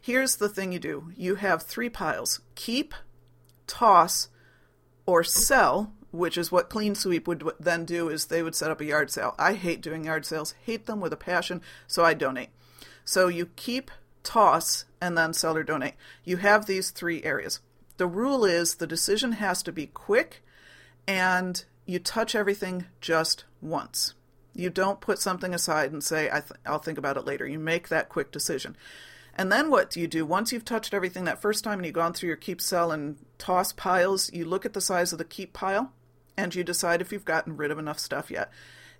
[0.00, 2.94] here's the thing you do you have three piles keep,
[3.66, 4.28] toss,
[5.04, 8.80] or sell which is what Clean Sweep would then do is they would set up
[8.80, 9.34] a yard sale.
[9.38, 12.50] I hate doing yard sales, hate them with a passion, so I donate.
[13.04, 13.90] So you keep,
[14.22, 15.94] toss, and then sell or donate.
[16.24, 17.60] You have these three areas.
[17.96, 20.42] The rule is the decision has to be quick
[21.06, 24.14] and you touch everything just once.
[24.54, 27.46] You don't put something aside and say, I will think about it later.
[27.46, 28.76] You make that quick decision.
[29.34, 30.26] And then what do you do?
[30.26, 33.16] Once you've touched everything that first time and you've gone through your keep, sell, and
[33.38, 35.92] toss piles, you look at the size of the keep pile
[36.38, 38.50] and you decide if you've gotten rid of enough stuff yet.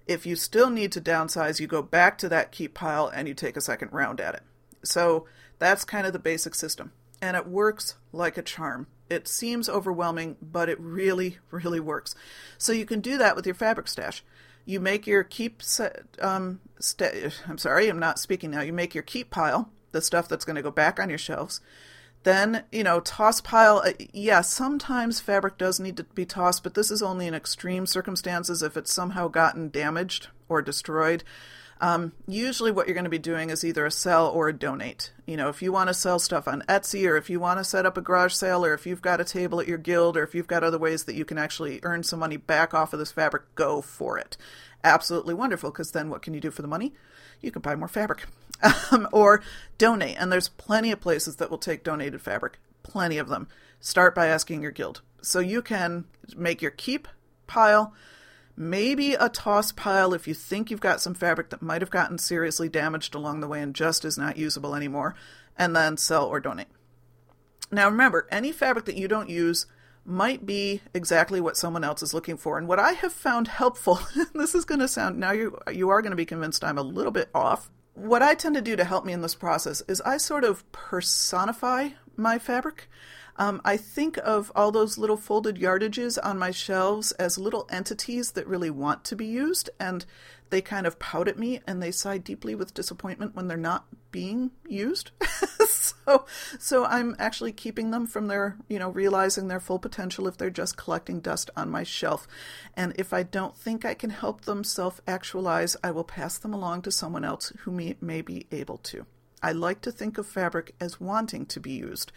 [0.08, 3.34] If you still need to downsize, you go back to that keep pile and you
[3.34, 4.42] take a second round at it.
[4.82, 5.26] So
[5.60, 6.90] that's kind of the basic system.
[7.22, 8.88] And it works like a charm.
[9.08, 12.16] It seems overwhelming, but it really, really works.
[12.58, 14.24] So you can do that with your fabric stash.
[14.64, 16.60] You make your keep set, um,
[17.46, 18.62] I'm sorry, I'm not speaking now.
[18.62, 21.60] You make your keep pile, the stuff that's going to go back on your shelves.
[22.28, 23.80] Then, you know, toss pile.
[23.82, 27.86] Uh, yeah, sometimes fabric does need to be tossed, but this is only in extreme
[27.86, 31.24] circumstances if it's somehow gotten damaged or destroyed.
[31.80, 35.10] Um, usually, what you're going to be doing is either a sell or a donate.
[35.24, 37.64] You know, if you want to sell stuff on Etsy, or if you want to
[37.64, 40.22] set up a garage sale, or if you've got a table at your guild, or
[40.22, 42.98] if you've got other ways that you can actually earn some money back off of
[42.98, 44.36] this fabric, go for it.
[44.84, 46.92] Absolutely wonderful, because then what can you do for the money?
[47.40, 48.26] You can buy more fabric
[48.90, 49.42] um, or
[49.76, 50.16] donate.
[50.18, 53.48] And there's plenty of places that will take donated fabric, plenty of them.
[53.80, 55.02] Start by asking your guild.
[55.22, 56.04] So you can
[56.36, 57.08] make your keep
[57.46, 57.92] pile,
[58.56, 62.18] maybe a toss pile if you think you've got some fabric that might have gotten
[62.18, 65.14] seriously damaged along the way and just is not usable anymore,
[65.56, 66.68] and then sell or donate.
[67.70, 69.66] Now remember, any fabric that you don't use
[70.04, 72.56] might be exactly what someone else is looking for.
[72.56, 74.00] And what I have found helpful,
[74.34, 76.82] this is going to sound now you you are going to be convinced I'm a
[76.82, 80.00] little bit off, what I tend to do to help me in this process is
[80.02, 82.88] I sort of personify my fabric.
[83.38, 88.32] Um, I think of all those little folded yardages on my shelves as little entities
[88.32, 90.04] that really want to be used, and
[90.50, 93.86] they kind of pout at me and they sigh deeply with disappointment when they're not
[94.10, 95.10] being used.
[95.68, 96.24] so,
[96.58, 100.50] so I'm actually keeping them from their, you know, realizing their full potential if they're
[100.50, 102.26] just collecting dust on my shelf.
[102.74, 106.54] And if I don't think I can help them self actualize, I will pass them
[106.54, 109.06] along to someone else who may, may be able to.
[109.42, 112.12] I like to think of fabric as wanting to be used.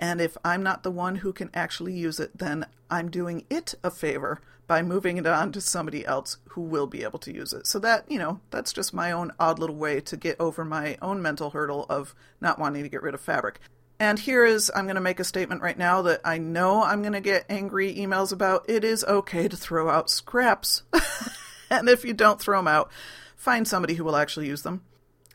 [0.00, 3.74] And if I'm not the one who can actually use it, then I'm doing it
[3.82, 7.52] a favor by moving it on to somebody else who will be able to use
[7.52, 7.66] it.
[7.66, 10.96] So that, you know, that's just my own odd little way to get over my
[11.02, 13.58] own mental hurdle of not wanting to get rid of fabric.
[13.98, 17.02] And here is I'm going to make a statement right now that I know I'm
[17.02, 18.64] going to get angry emails about.
[18.70, 20.84] It is okay to throw out scraps.
[21.70, 22.92] and if you don't throw them out,
[23.34, 24.82] find somebody who will actually use them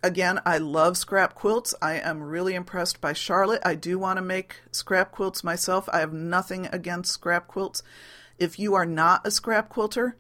[0.06, 1.74] again, I love scrap quilts.
[1.82, 3.62] I am really impressed by Charlotte.
[3.66, 5.90] I do want to make scrap quilts myself.
[5.92, 7.82] I have nothing against scrap quilts.
[8.38, 10.16] If you are not a scrap quilter,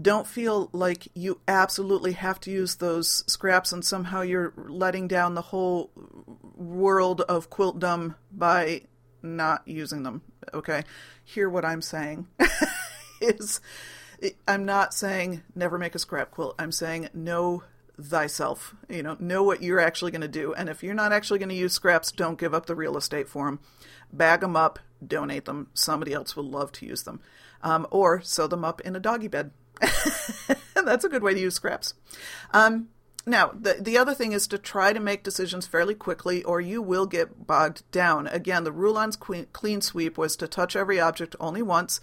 [0.00, 5.34] don't feel like you absolutely have to use those scraps and somehow you're letting down
[5.34, 5.90] the whole
[6.54, 8.82] world of quiltdom by
[9.22, 10.22] not using them.
[10.52, 10.84] Okay?
[11.24, 12.26] Hear what I'm saying
[13.20, 13.60] is
[14.46, 16.54] I'm not saying never make a scrap quilt.
[16.58, 17.62] I'm saying know
[18.00, 18.74] thyself.
[18.88, 20.54] You know, know what you're actually going to do.
[20.54, 23.28] And if you're not actually going to use scraps, don't give up the real estate
[23.28, 23.60] for them.
[24.12, 25.68] Bag them up, donate them.
[25.74, 27.20] Somebody else will love to use them.
[27.62, 29.52] Um, or sew them up in a doggy bed
[30.74, 31.94] That's a good way to use scraps.
[32.52, 32.88] Um,
[33.24, 36.82] now, the, the other thing is to try to make decisions fairly quickly, or you
[36.82, 38.26] will get bogged down.
[38.26, 42.00] Again, the rule on clean sweep was to touch every object only once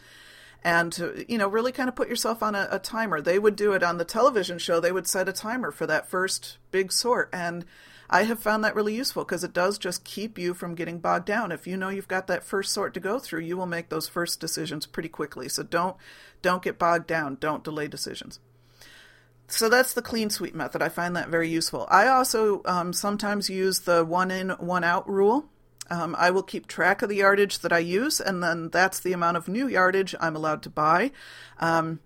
[0.63, 3.21] and to, you know, really kind of put yourself on a, a timer.
[3.21, 6.09] They would do it on the television show, they would set a timer for that
[6.09, 7.29] first big sort.
[7.31, 7.65] And
[8.09, 11.25] I have found that really useful because it does just keep you from getting bogged
[11.25, 11.51] down.
[11.51, 14.07] If you know you've got that first sort to go through, you will make those
[14.07, 15.47] first decisions pretty quickly.
[15.47, 15.95] So don't
[16.41, 17.37] don't get bogged down.
[17.39, 18.39] Don't delay decisions.
[19.47, 20.81] So that's the clean sweep method.
[20.81, 21.87] I find that very useful.
[21.89, 25.49] I also um, sometimes use the one in, one out rule.
[25.89, 29.13] Um, I will keep track of the yardage that I use, and then that's the
[29.13, 31.11] amount of new yardage I'm allowed to buy.
[31.59, 31.99] Um,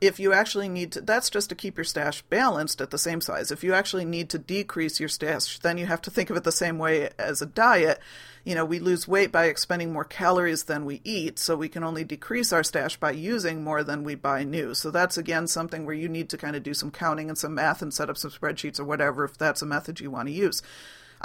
[0.00, 3.20] if you actually need to, that's just to keep your stash balanced at the same
[3.20, 3.50] size.
[3.50, 6.44] If you actually need to decrease your stash, then you have to think of it
[6.44, 8.00] the same way as a diet.
[8.44, 11.82] You know, we lose weight by expending more calories than we eat, so we can
[11.82, 14.74] only decrease our stash by using more than we buy new.
[14.74, 17.54] So that's again something where you need to kind of do some counting and some
[17.54, 20.34] math and set up some spreadsheets or whatever if that's a method you want to
[20.34, 20.62] use.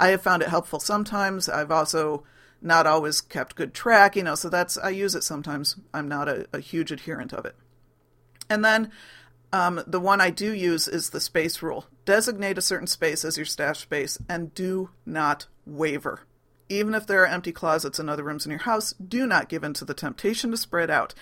[0.00, 1.48] I have found it helpful sometimes.
[1.48, 2.24] I've also
[2.62, 5.76] not always kept good track, you know, so that's I use it sometimes.
[5.92, 7.54] I'm not a, a huge adherent of it.
[8.48, 8.90] And then
[9.52, 11.86] um, the one I do use is the space rule.
[12.06, 16.20] Designate a certain space as your stash space and do not waver.
[16.70, 19.64] Even if there are empty closets in other rooms in your house, do not give
[19.64, 21.14] in to the temptation to spread out.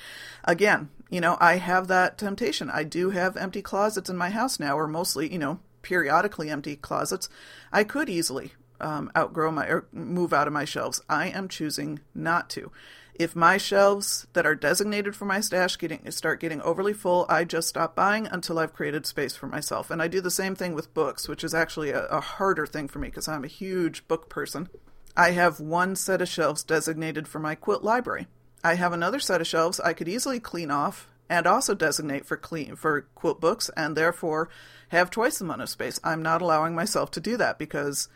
[0.44, 2.70] Again, you know, I have that temptation.
[2.70, 6.76] I do have empty closets in my house now, or mostly, you know, periodically empty
[6.76, 7.28] closets.
[7.72, 11.02] I could easily um, outgrow my or move out of my shelves.
[11.08, 12.70] I am choosing not to.
[13.18, 17.44] If my shelves that are designated for my stash getting start getting overly full, I
[17.44, 19.90] just stop buying until I've created space for myself.
[19.90, 22.86] And I do the same thing with books, which is actually a, a harder thing
[22.86, 24.68] for me because I'm a huge book person.
[25.16, 28.28] I have one set of shelves designated for my quilt library.
[28.62, 32.36] I have another set of shelves I could easily clean off and also designate for
[32.36, 34.48] clean for quilt books and therefore
[34.90, 35.98] have twice the amount of space.
[36.04, 38.08] I'm not allowing myself to do that because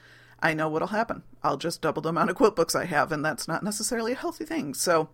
[0.42, 1.22] I know what'll happen.
[1.42, 4.16] I'll just double the amount of quote books I have, and that's not necessarily a
[4.16, 4.74] healthy thing.
[4.74, 5.08] So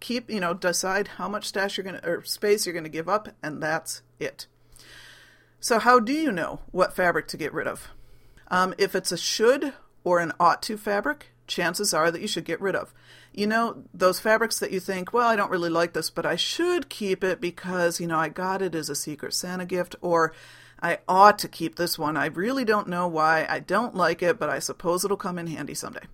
[0.00, 2.90] keep, you know, decide how much stash you're going to, or space you're going to
[2.90, 4.46] give up, and that's it.
[5.60, 7.88] So, how do you know what fabric to get rid of?
[8.48, 9.72] Um, if it's a should
[10.02, 12.92] or an ought to fabric, chances are that you should get rid of.
[13.32, 16.36] You know, those fabrics that you think, well, I don't really like this, but I
[16.36, 20.34] should keep it because, you know, I got it as a Secret Santa gift, or
[20.82, 22.16] I ought to keep this one.
[22.16, 23.46] I really don't know why.
[23.48, 26.06] I don't like it, but I suppose it'll come in handy someday.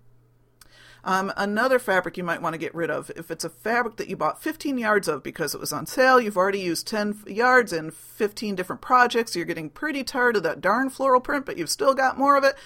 [1.05, 4.09] Um, another fabric you might want to get rid of if it's a fabric that
[4.09, 7.73] you bought 15 yards of because it was on sale, you've already used 10 yards
[7.73, 11.71] in 15 different projects, you're getting pretty tired of that darn floral print, but you've
[11.71, 12.57] still got more of it.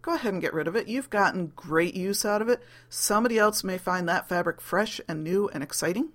[0.00, 0.86] Go ahead and get rid of it.
[0.86, 2.62] You've gotten great use out of it.
[2.88, 6.10] Somebody else may find that fabric fresh and new and exciting.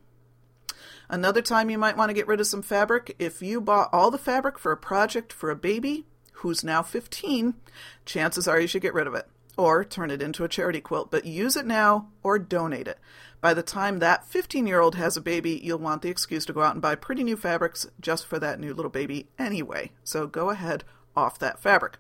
[1.10, 4.12] Another time you might want to get rid of some fabric if you bought all
[4.12, 6.06] the fabric for a project for a baby
[6.38, 7.54] who's now 15,
[8.06, 9.28] chances are you should get rid of it
[9.58, 13.00] or turn it into a charity quilt, but use it now or donate it.
[13.40, 16.54] By the time that 15 year old has a baby, you'll want the excuse to
[16.54, 19.92] go out and buy pretty new fabrics just for that new little baby anyway.
[20.04, 20.84] So go ahead,
[21.16, 21.98] off that fabric.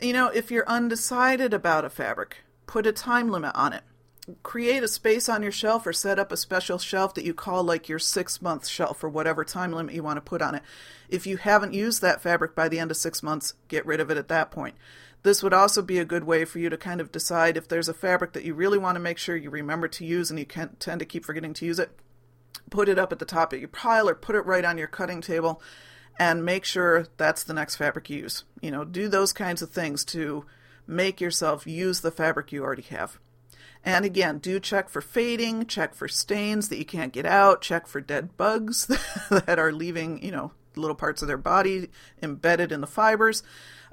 [0.00, 3.82] You know, if you're undecided about a fabric, put a time limit on it
[4.42, 7.62] create a space on your shelf or set up a special shelf that you call
[7.62, 10.62] like your six month shelf or whatever time limit you want to put on it.
[11.08, 14.10] If you haven't used that fabric by the end of six months, get rid of
[14.10, 14.76] it at that point.
[15.22, 17.88] This would also be a good way for you to kind of decide if there's
[17.88, 20.46] a fabric that you really want to make sure you remember to use and you
[20.46, 21.90] can tend to keep forgetting to use it.
[22.70, 24.86] Put it up at the top of your pile or put it right on your
[24.86, 25.60] cutting table
[26.18, 28.44] and make sure that's the next fabric you use.
[28.60, 30.44] You know, do those kinds of things to
[30.86, 33.18] make yourself use the fabric you already have.
[33.84, 37.86] And again, do check for fading, check for stains that you can't get out, check
[37.86, 38.86] for dead bugs
[39.30, 41.88] that are leaving, you know, little parts of their body
[42.22, 43.42] embedded in the fibers,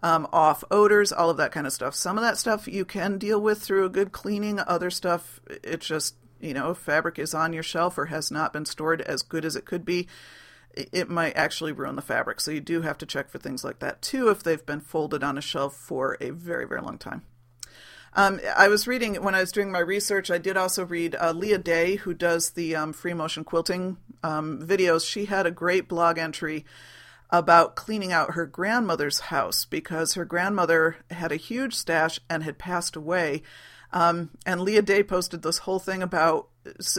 [0.04, 1.96] um, off odors, all of that kind of stuff.
[1.96, 4.60] Some of that stuff you can deal with through a good cleaning.
[4.60, 8.66] Other stuff, it's just, you know, fabric is on your shelf or has not been
[8.66, 10.08] stored as good as it could be,
[10.76, 12.42] it might actually ruin the fabric.
[12.42, 15.24] So you do have to check for things like that too if they've been folded
[15.24, 17.24] on a shelf for a very, very long time.
[18.18, 20.32] Um, I was reading when I was doing my research.
[20.32, 24.66] I did also read uh, Leah Day, who does the um, free motion quilting um,
[24.66, 25.08] videos.
[25.08, 26.66] She had a great blog entry
[27.30, 32.58] about cleaning out her grandmother's house because her grandmother had a huge stash and had
[32.58, 33.42] passed away.
[33.92, 36.48] Um, and Leah Day posted this whole thing about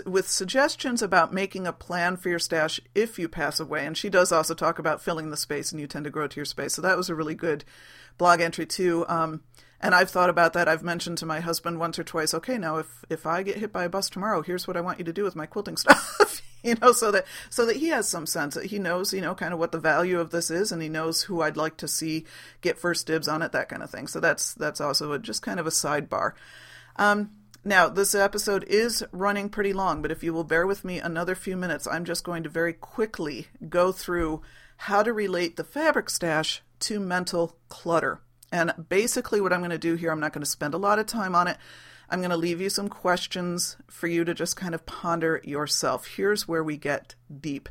[0.04, 3.86] with suggestions about making a plan for your stash if you pass away.
[3.86, 6.36] And she does also talk about filling the space, and you tend to grow to
[6.36, 6.74] your space.
[6.74, 7.64] So that was a really good
[8.18, 9.06] blog entry too.
[9.08, 9.42] Um,
[9.80, 10.68] and I've thought about that.
[10.68, 13.72] I've mentioned to my husband once or twice, okay, now if if I get hit
[13.72, 16.42] by a bus tomorrow, here's what I want you to do with my quilting stuff.
[16.62, 19.34] you know, so that so that he has some sense that he knows, you know,
[19.34, 21.88] kind of what the value of this is, and he knows who I'd like to
[21.88, 22.24] see
[22.60, 24.06] get first dibs on it, that kind of thing.
[24.06, 26.32] So that's that's also a, just kind of a sidebar.
[26.96, 27.30] Um,
[27.66, 31.34] now, this episode is running pretty long, but if you will bear with me another
[31.34, 34.42] few minutes, I'm just going to very quickly go through
[34.76, 38.20] how to relate the fabric stash to mental clutter.
[38.52, 40.98] And basically, what I'm going to do here, I'm not going to spend a lot
[40.98, 41.56] of time on it.
[42.08, 46.06] I'm going to leave you some questions for you to just kind of ponder yourself.
[46.06, 47.68] Here's where we get deep.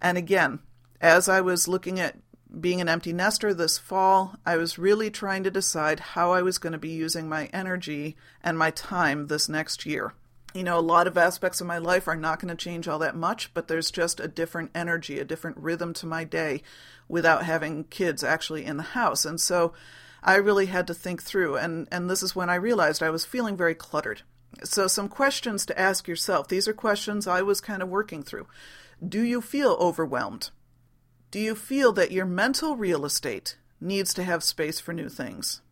[0.00, 0.60] And again,
[1.00, 2.16] as I was looking at
[2.60, 6.58] being an empty nester this fall, I was really trying to decide how I was
[6.58, 10.14] going to be using my energy and my time this next year.
[10.52, 12.98] You know, a lot of aspects of my life are not going to change all
[12.98, 16.62] that much, but there's just a different energy, a different rhythm to my day
[17.08, 19.24] without having kids actually in the house.
[19.24, 19.72] And so
[20.22, 23.24] I really had to think through, and, and this is when I realized I was
[23.24, 24.22] feeling very cluttered.
[24.64, 26.48] So, some questions to ask yourself.
[26.48, 28.46] These are questions I was kind of working through.
[29.06, 30.50] Do you feel overwhelmed?
[31.30, 35.62] Do you feel that your mental real estate needs to have space for new things?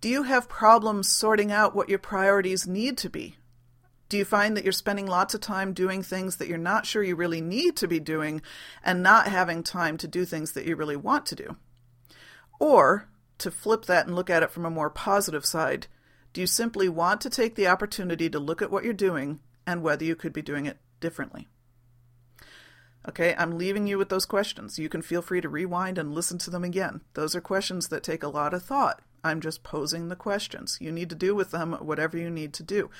[0.00, 3.36] Do you have problems sorting out what your priorities need to be?
[4.08, 7.02] Do you find that you're spending lots of time doing things that you're not sure
[7.02, 8.40] you really need to be doing
[8.84, 11.56] and not having time to do things that you really want to do?
[12.58, 15.86] Or, to flip that and look at it from a more positive side,
[16.32, 19.82] do you simply want to take the opportunity to look at what you're doing and
[19.82, 21.48] whether you could be doing it differently?
[23.08, 24.78] Okay, I'm leaving you with those questions.
[24.78, 27.02] You can feel free to rewind and listen to them again.
[27.14, 29.00] Those are questions that take a lot of thought.
[29.22, 30.78] I'm just posing the questions.
[30.80, 32.90] You need to do with them whatever you need to do.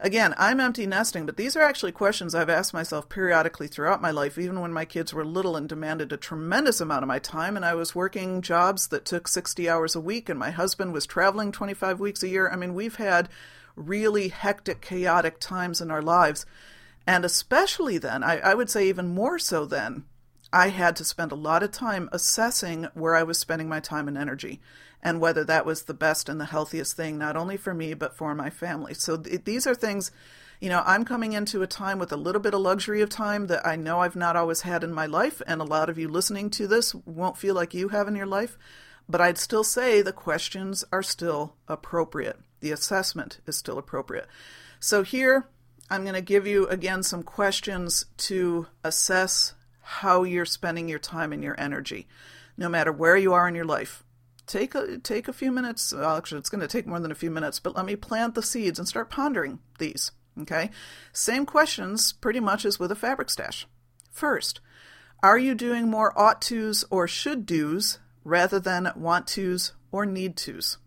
[0.00, 4.12] Again, I'm empty nesting, but these are actually questions I've asked myself periodically throughout my
[4.12, 7.56] life, even when my kids were little and demanded a tremendous amount of my time,
[7.56, 11.04] and I was working jobs that took 60 hours a week, and my husband was
[11.04, 12.48] traveling 25 weeks a year.
[12.48, 13.28] I mean, we've had
[13.74, 16.46] really hectic, chaotic times in our lives.
[17.04, 20.04] And especially then, I, I would say even more so then,
[20.52, 24.06] I had to spend a lot of time assessing where I was spending my time
[24.06, 24.60] and energy
[25.02, 28.16] and whether that was the best and the healthiest thing, not only for me, but
[28.16, 28.94] for my family.
[28.94, 30.10] So th- these are things,
[30.60, 33.46] you know, I'm coming into a time with a little bit of luxury of time
[33.46, 35.40] that I know I've not always had in my life.
[35.46, 38.26] And a lot of you listening to this won't feel like you have in your
[38.26, 38.58] life.
[39.08, 42.40] But I'd still say the questions are still appropriate.
[42.60, 44.26] The assessment is still appropriate.
[44.80, 45.48] So here,
[45.90, 51.32] I'm going to give you again some questions to assess how you're spending your time
[51.32, 52.06] and your energy,
[52.58, 54.04] no matter where you are in your life.
[54.48, 55.92] Take a take a few minutes.
[55.92, 58.34] Well, actually, it's going to take more than a few minutes, but let me plant
[58.34, 60.10] the seeds and start pondering these.
[60.40, 60.70] Okay,
[61.12, 63.66] same questions pretty much as with a fabric stash.
[64.10, 64.60] First,
[65.22, 70.36] are you doing more ought tos or should dos rather than want tos or need
[70.36, 70.78] tos?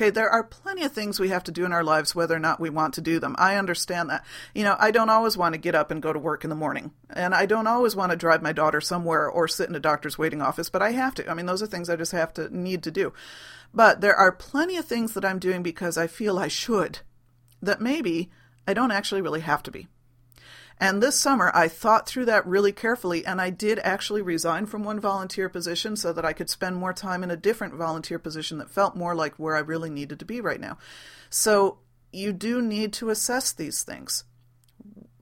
[0.00, 2.38] Okay, there are plenty of things we have to do in our lives whether or
[2.38, 3.36] not we want to do them.
[3.38, 4.24] I understand that.
[4.54, 6.56] You know, I don't always want to get up and go to work in the
[6.56, 6.92] morning.
[7.10, 10.16] And I don't always want to drive my daughter somewhere or sit in a doctor's
[10.16, 11.30] waiting office, but I have to.
[11.30, 13.12] I mean, those are things I just have to need to do.
[13.74, 17.00] But there are plenty of things that I'm doing because I feel I should
[17.60, 18.30] that maybe
[18.66, 19.86] I don't actually really have to be.
[20.80, 24.82] And this summer, I thought through that really carefully, and I did actually resign from
[24.82, 28.56] one volunteer position so that I could spend more time in a different volunteer position
[28.58, 30.78] that felt more like where I really needed to be right now.
[31.28, 31.80] So
[32.12, 34.24] you do need to assess these things.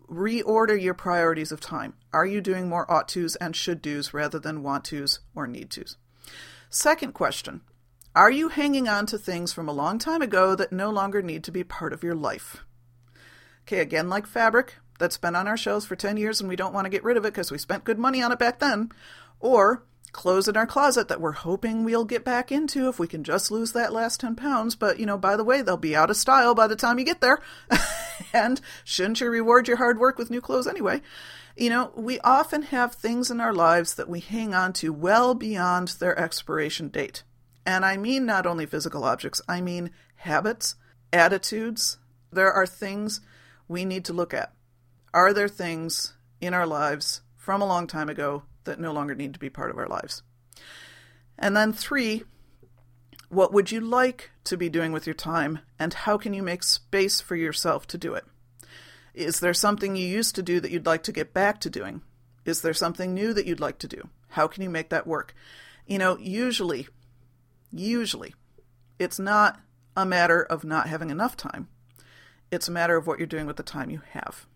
[0.09, 1.94] Reorder your priorities of time.
[2.12, 5.70] Are you doing more ought tos and should dos rather than want tos or need
[5.70, 5.96] tos?
[6.70, 7.62] Second question
[8.14, 11.42] Are you hanging on to things from a long time ago that no longer need
[11.44, 12.64] to be part of your life?
[13.64, 16.74] Okay, again, like fabric, that's been on our shelves for 10 years and we don't
[16.74, 18.90] want to get rid of it because we spent good money on it back then,
[19.40, 23.22] or clothes in our closet that we're hoping we'll get back into if we can
[23.22, 24.74] just lose that last 10 pounds.
[24.74, 27.05] But, you know, by the way, they'll be out of style by the time you
[27.05, 27.40] get there.
[28.32, 31.03] and shouldn't you reward your hard work with new clothes anyway?
[31.57, 35.34] You know, we often have things in our lives that we hang on to well
[35.34, 37.22] beyond their expiration date.
[37.66, 40.76] And I mean not only physical objects, I mean habits,
[41.12, 41.99] attitudes.
[42.32, 43.20] There are things
[43.66, 44.53] we need to look at.
[45.12, 49.32] Are there things in our lives from a long time ago that no longer need
[49.34, 50.22] to be part of our lives.
[51.38, 52.24] And then three,
[53.28, 56.62] what would you like to be doing with your time, and how can you make
[56.62, 58.24] space for yourself to do it?
[59.14, 62.02] Is there something you used to do that you'd like to get back to doing?
[62.44, 64.09] Is there something new that you'd like to do?
[64.28, 65.34] How can you make that work?
[65.86, 66.88] You know, usually,
[67.72, 68.34] usually,
[68.98, 69.61] it's not
[69.96, 71.68] a matter of not having enough time.
[72.50, 74.46] It's a matter of what you're doing with the time you have.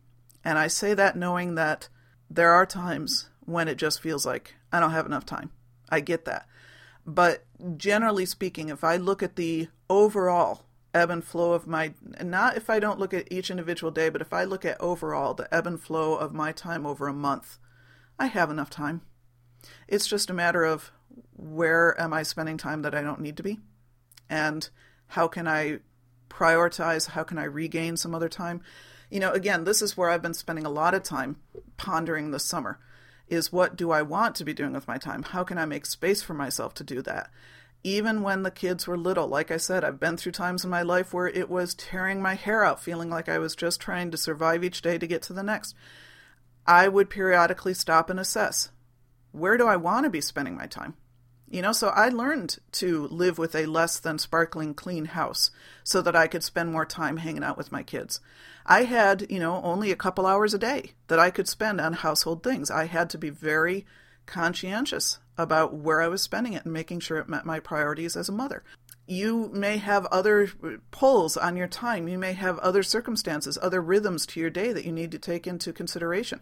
[0.44, 1.88] And I say that knowing that
[2.28, 5.50] there are times when it just feels like I don't have enough time.
[5.88, 6.46] I get that.
[7.06, 7.44] But
[7.76, 10.64] generally speaking, if I look at the overall
[10.94, 14.20] ebb and flow of my, not if I don't look at each individual day, but
[14.20, 17.58] if I look at overall the ebb and flow of my time over a month,
[18.18, 19.02] I have enough time.
[19.88, 20.92] It's just a matter of
[21.36, 23.58] where am I spending time that I don't need to be?
[24.28, 24.68] And
[25.08, 25.80] how can I
[26.28, 27.08] prioritize?
[27.08, 28.62] How can I regain some other time?
[29.12, 31.36] You know, again, this is where I've been spending a lot of time
[31.76, 32.78] pondering this summer
[33.28, 35.22] is what do I want to be doing with my time?
[35.22, 37.28] How can I make space for myself to do that?
[37.84, 40.80] Even when the kids were little, like I said, I've been through times in my
[40.80, 44.16] life where it was tearing my hair out, feeling like I was just trying to
[44.16, 45.74] survive each day to get to the next.
[46.66, 48.70] I would periodically stop and assess
[49.32, 50.94] where do I want to be spending my time?
[51.52, 55.50] You know, so I learned to live with a less than sparkling clean house
[55.84, 58.20] so that I could spend more time hanging out with my kids.
[58.64, 61.92] I had, you know, only a couple hours a day that I could spend on
[61.92, 62.70] household things.
[62.70, 63.84] I had to be very
[64.24, 68.30] conscientious about where I was spending it and making sure it met my priorities as
[68.30, 68.64] a mother.
[69.06, 70.48] You may have other
[70.90, 72.08] pulls on your time.
[72.08, 75.46] You may have other circumstances, other rhythms to your day that you need to take
[75.46, 76.40] into consideration.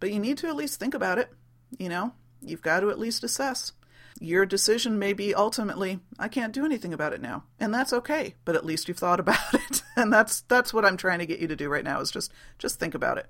[0.00, 1.32] But you need to at least think about it.
[1.78, 3.72] You know, you've got to at least assess
[4.20, 7.44] your decision may be ultimately I can't do anything about it now.
[7.58, 9.82] And that's okay, but at least you've thought about it.
[9.96, 12.30] and that's that's what I'm trying to get you to do right now is just
[12.58, 13.26] just think about it.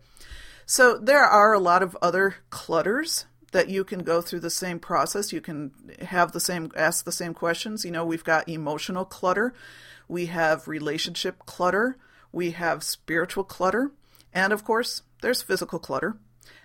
[0.67, 4.79] So there are a lot of other clutters that you can go through the same
[4.79, 5.33] process.
[5.33, 7.85] You can have the same ask the same questions.
[7.85, 9.55] You know, we've got emotional clutter,
[10.09, 11.97] we have relationship clutter,
[12.33, 13.93] we have spiritual clutter,
[14.33, 16.17] and of course, there's physical clutter.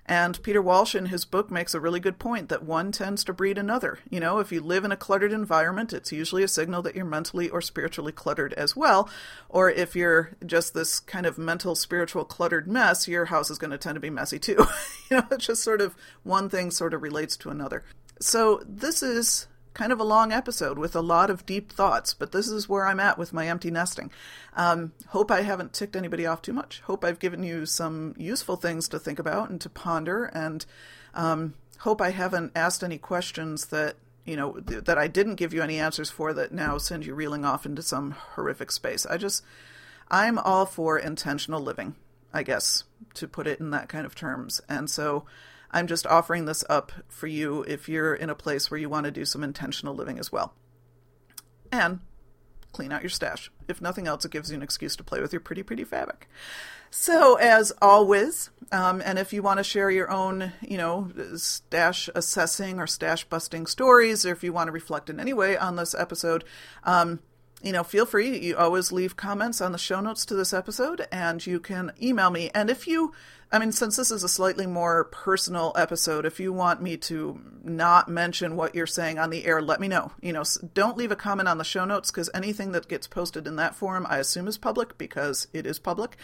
[0.08, 3.34] And Peter Walsh in his book makes a really good point that one tends to
[3.34, 3.98] breed another.
[4.08, 7.06] You know, if you live in a cluttered environment, it's usually a signal that you're
[7.06, 9.10] mentally or spiritually cluttered as well.
[9.50, 13.72] Or if you're just this kind of mental, spiritual cluttered mess, your house is going
[13.72, 14.68] to tend to be messy too.
[15.10, 17.84] you know, it's just sort of one thing sort of relates to another.
[18.20, 22.32] So this is kind of a long episode with a lot of deep thoughts, but
[22.32, 24.10] this is where I'm at with my empty nesting.
[24.56, 26.80] Um, hope I haven't ticked anybody off too much.
[26.86, 30.66] Hope I've given you some useful things to think about and to ponder, and
[31.14, 35.54] um, hope I haven't asked any questions that you know th- that I didn't give
[35.54, 39.06] you any answers for that now send you reeling off into some horrific space.
[39.06, 39.44] I just
[40.10, 41.96] I'm all for intentional living,
[42.34, 45.26] I guess, to put it in that kind of terms, and so.
[45.76, 49.04] I'm just offering this up for you if you're in a place where you want
[49.08, 50.54] to do some intentional living as well.
[51.70, 52.00] And
[52.72, 53.52] clean out your stash.
[53.68, 56.30] If nothing else, it gives you an excuse to play with your pretty, pretty fabric.
[56.92, 62.10] So, as always, um, and if you want to share your own, you know, stash
[62.16, 65.76] assessing or stash busting stories, or if you want to reflect in any way on
[65.76, 66.46] this episode,
[66.86, 67.20] um,
[67.66, 68.38] you know, feel free.
[68.38, 72.30] You always leave comments on the show notes to this episode, and you can email
[72.30, 72.52] me.
[72.54, 73.12] And if you,
[73.52, 77.42] I mean, since this is a slightly more personal episode, if you want me to
[77.64, 80.12] not mention what you're saying on the air, let me know.
[80.22, 80.44] You know,
[80.76, 83.74] don't leave a comment on the show notes because anything that gets posted in that
[83.74, 86.18] forum, I assume, is public because it is public.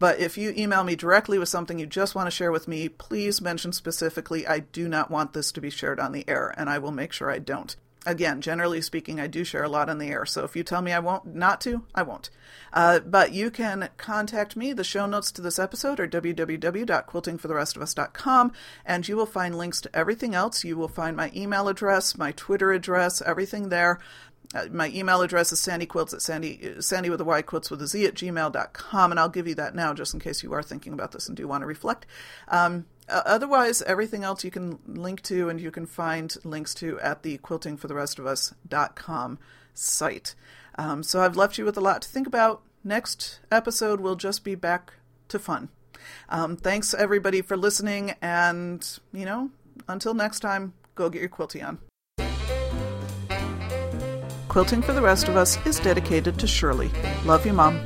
[0.00, 2.88] But if you email me directly with something you just want to share with me,
[2.88, 6.68] please mention specifically, I do not want this to be shared on the air, and
[6.68, 7.76] I will make sure I don't
[8.06, 10.24] again, generally speaking, I do share a lot on the air.
[10.24, 12.30] So if you tell me I won't not to, I won't.
[12.72, 14.72] Uh, but you can contact me.
[14.72, 18.52] The show notes to this episode are www.quiltingfortherestofus.com,
[18.86, 20.64] and you will find links to everything else.
[20.64, 24.00] You will find my email address, my Twitter address, everything there.
[24.52, 27.86] Uh, my email address is sandyquiltz at sandy, sandy with a y quilts with a
[27.86, 30.92] z at gmail.com, and I'll give you that now just in case you are thinking
[30.92, 32.04] about this and do want to reflect.
[32.48, 37.22] Um, otherwise, everything else you can link to and you can find links to at
[37.22, 39.38] the quiltingfortherestofus.com
[39.74, 40.34] site.
[40.78, 42.62] Um, so I've left you with a lot to think about.
[42.82, 44.94] Next episode we'll just be back
[45.28, 45.68] to fun.
[46.28, 49.50] Um, thanks everybody for listening, and you know,
[49.88, 51.78] until next time, go get your quilty on.
[54.48, 56.90] Quilting for the Rest of Us is dedicated to Shirley.
[57.24, 57.80] Love you, Mom.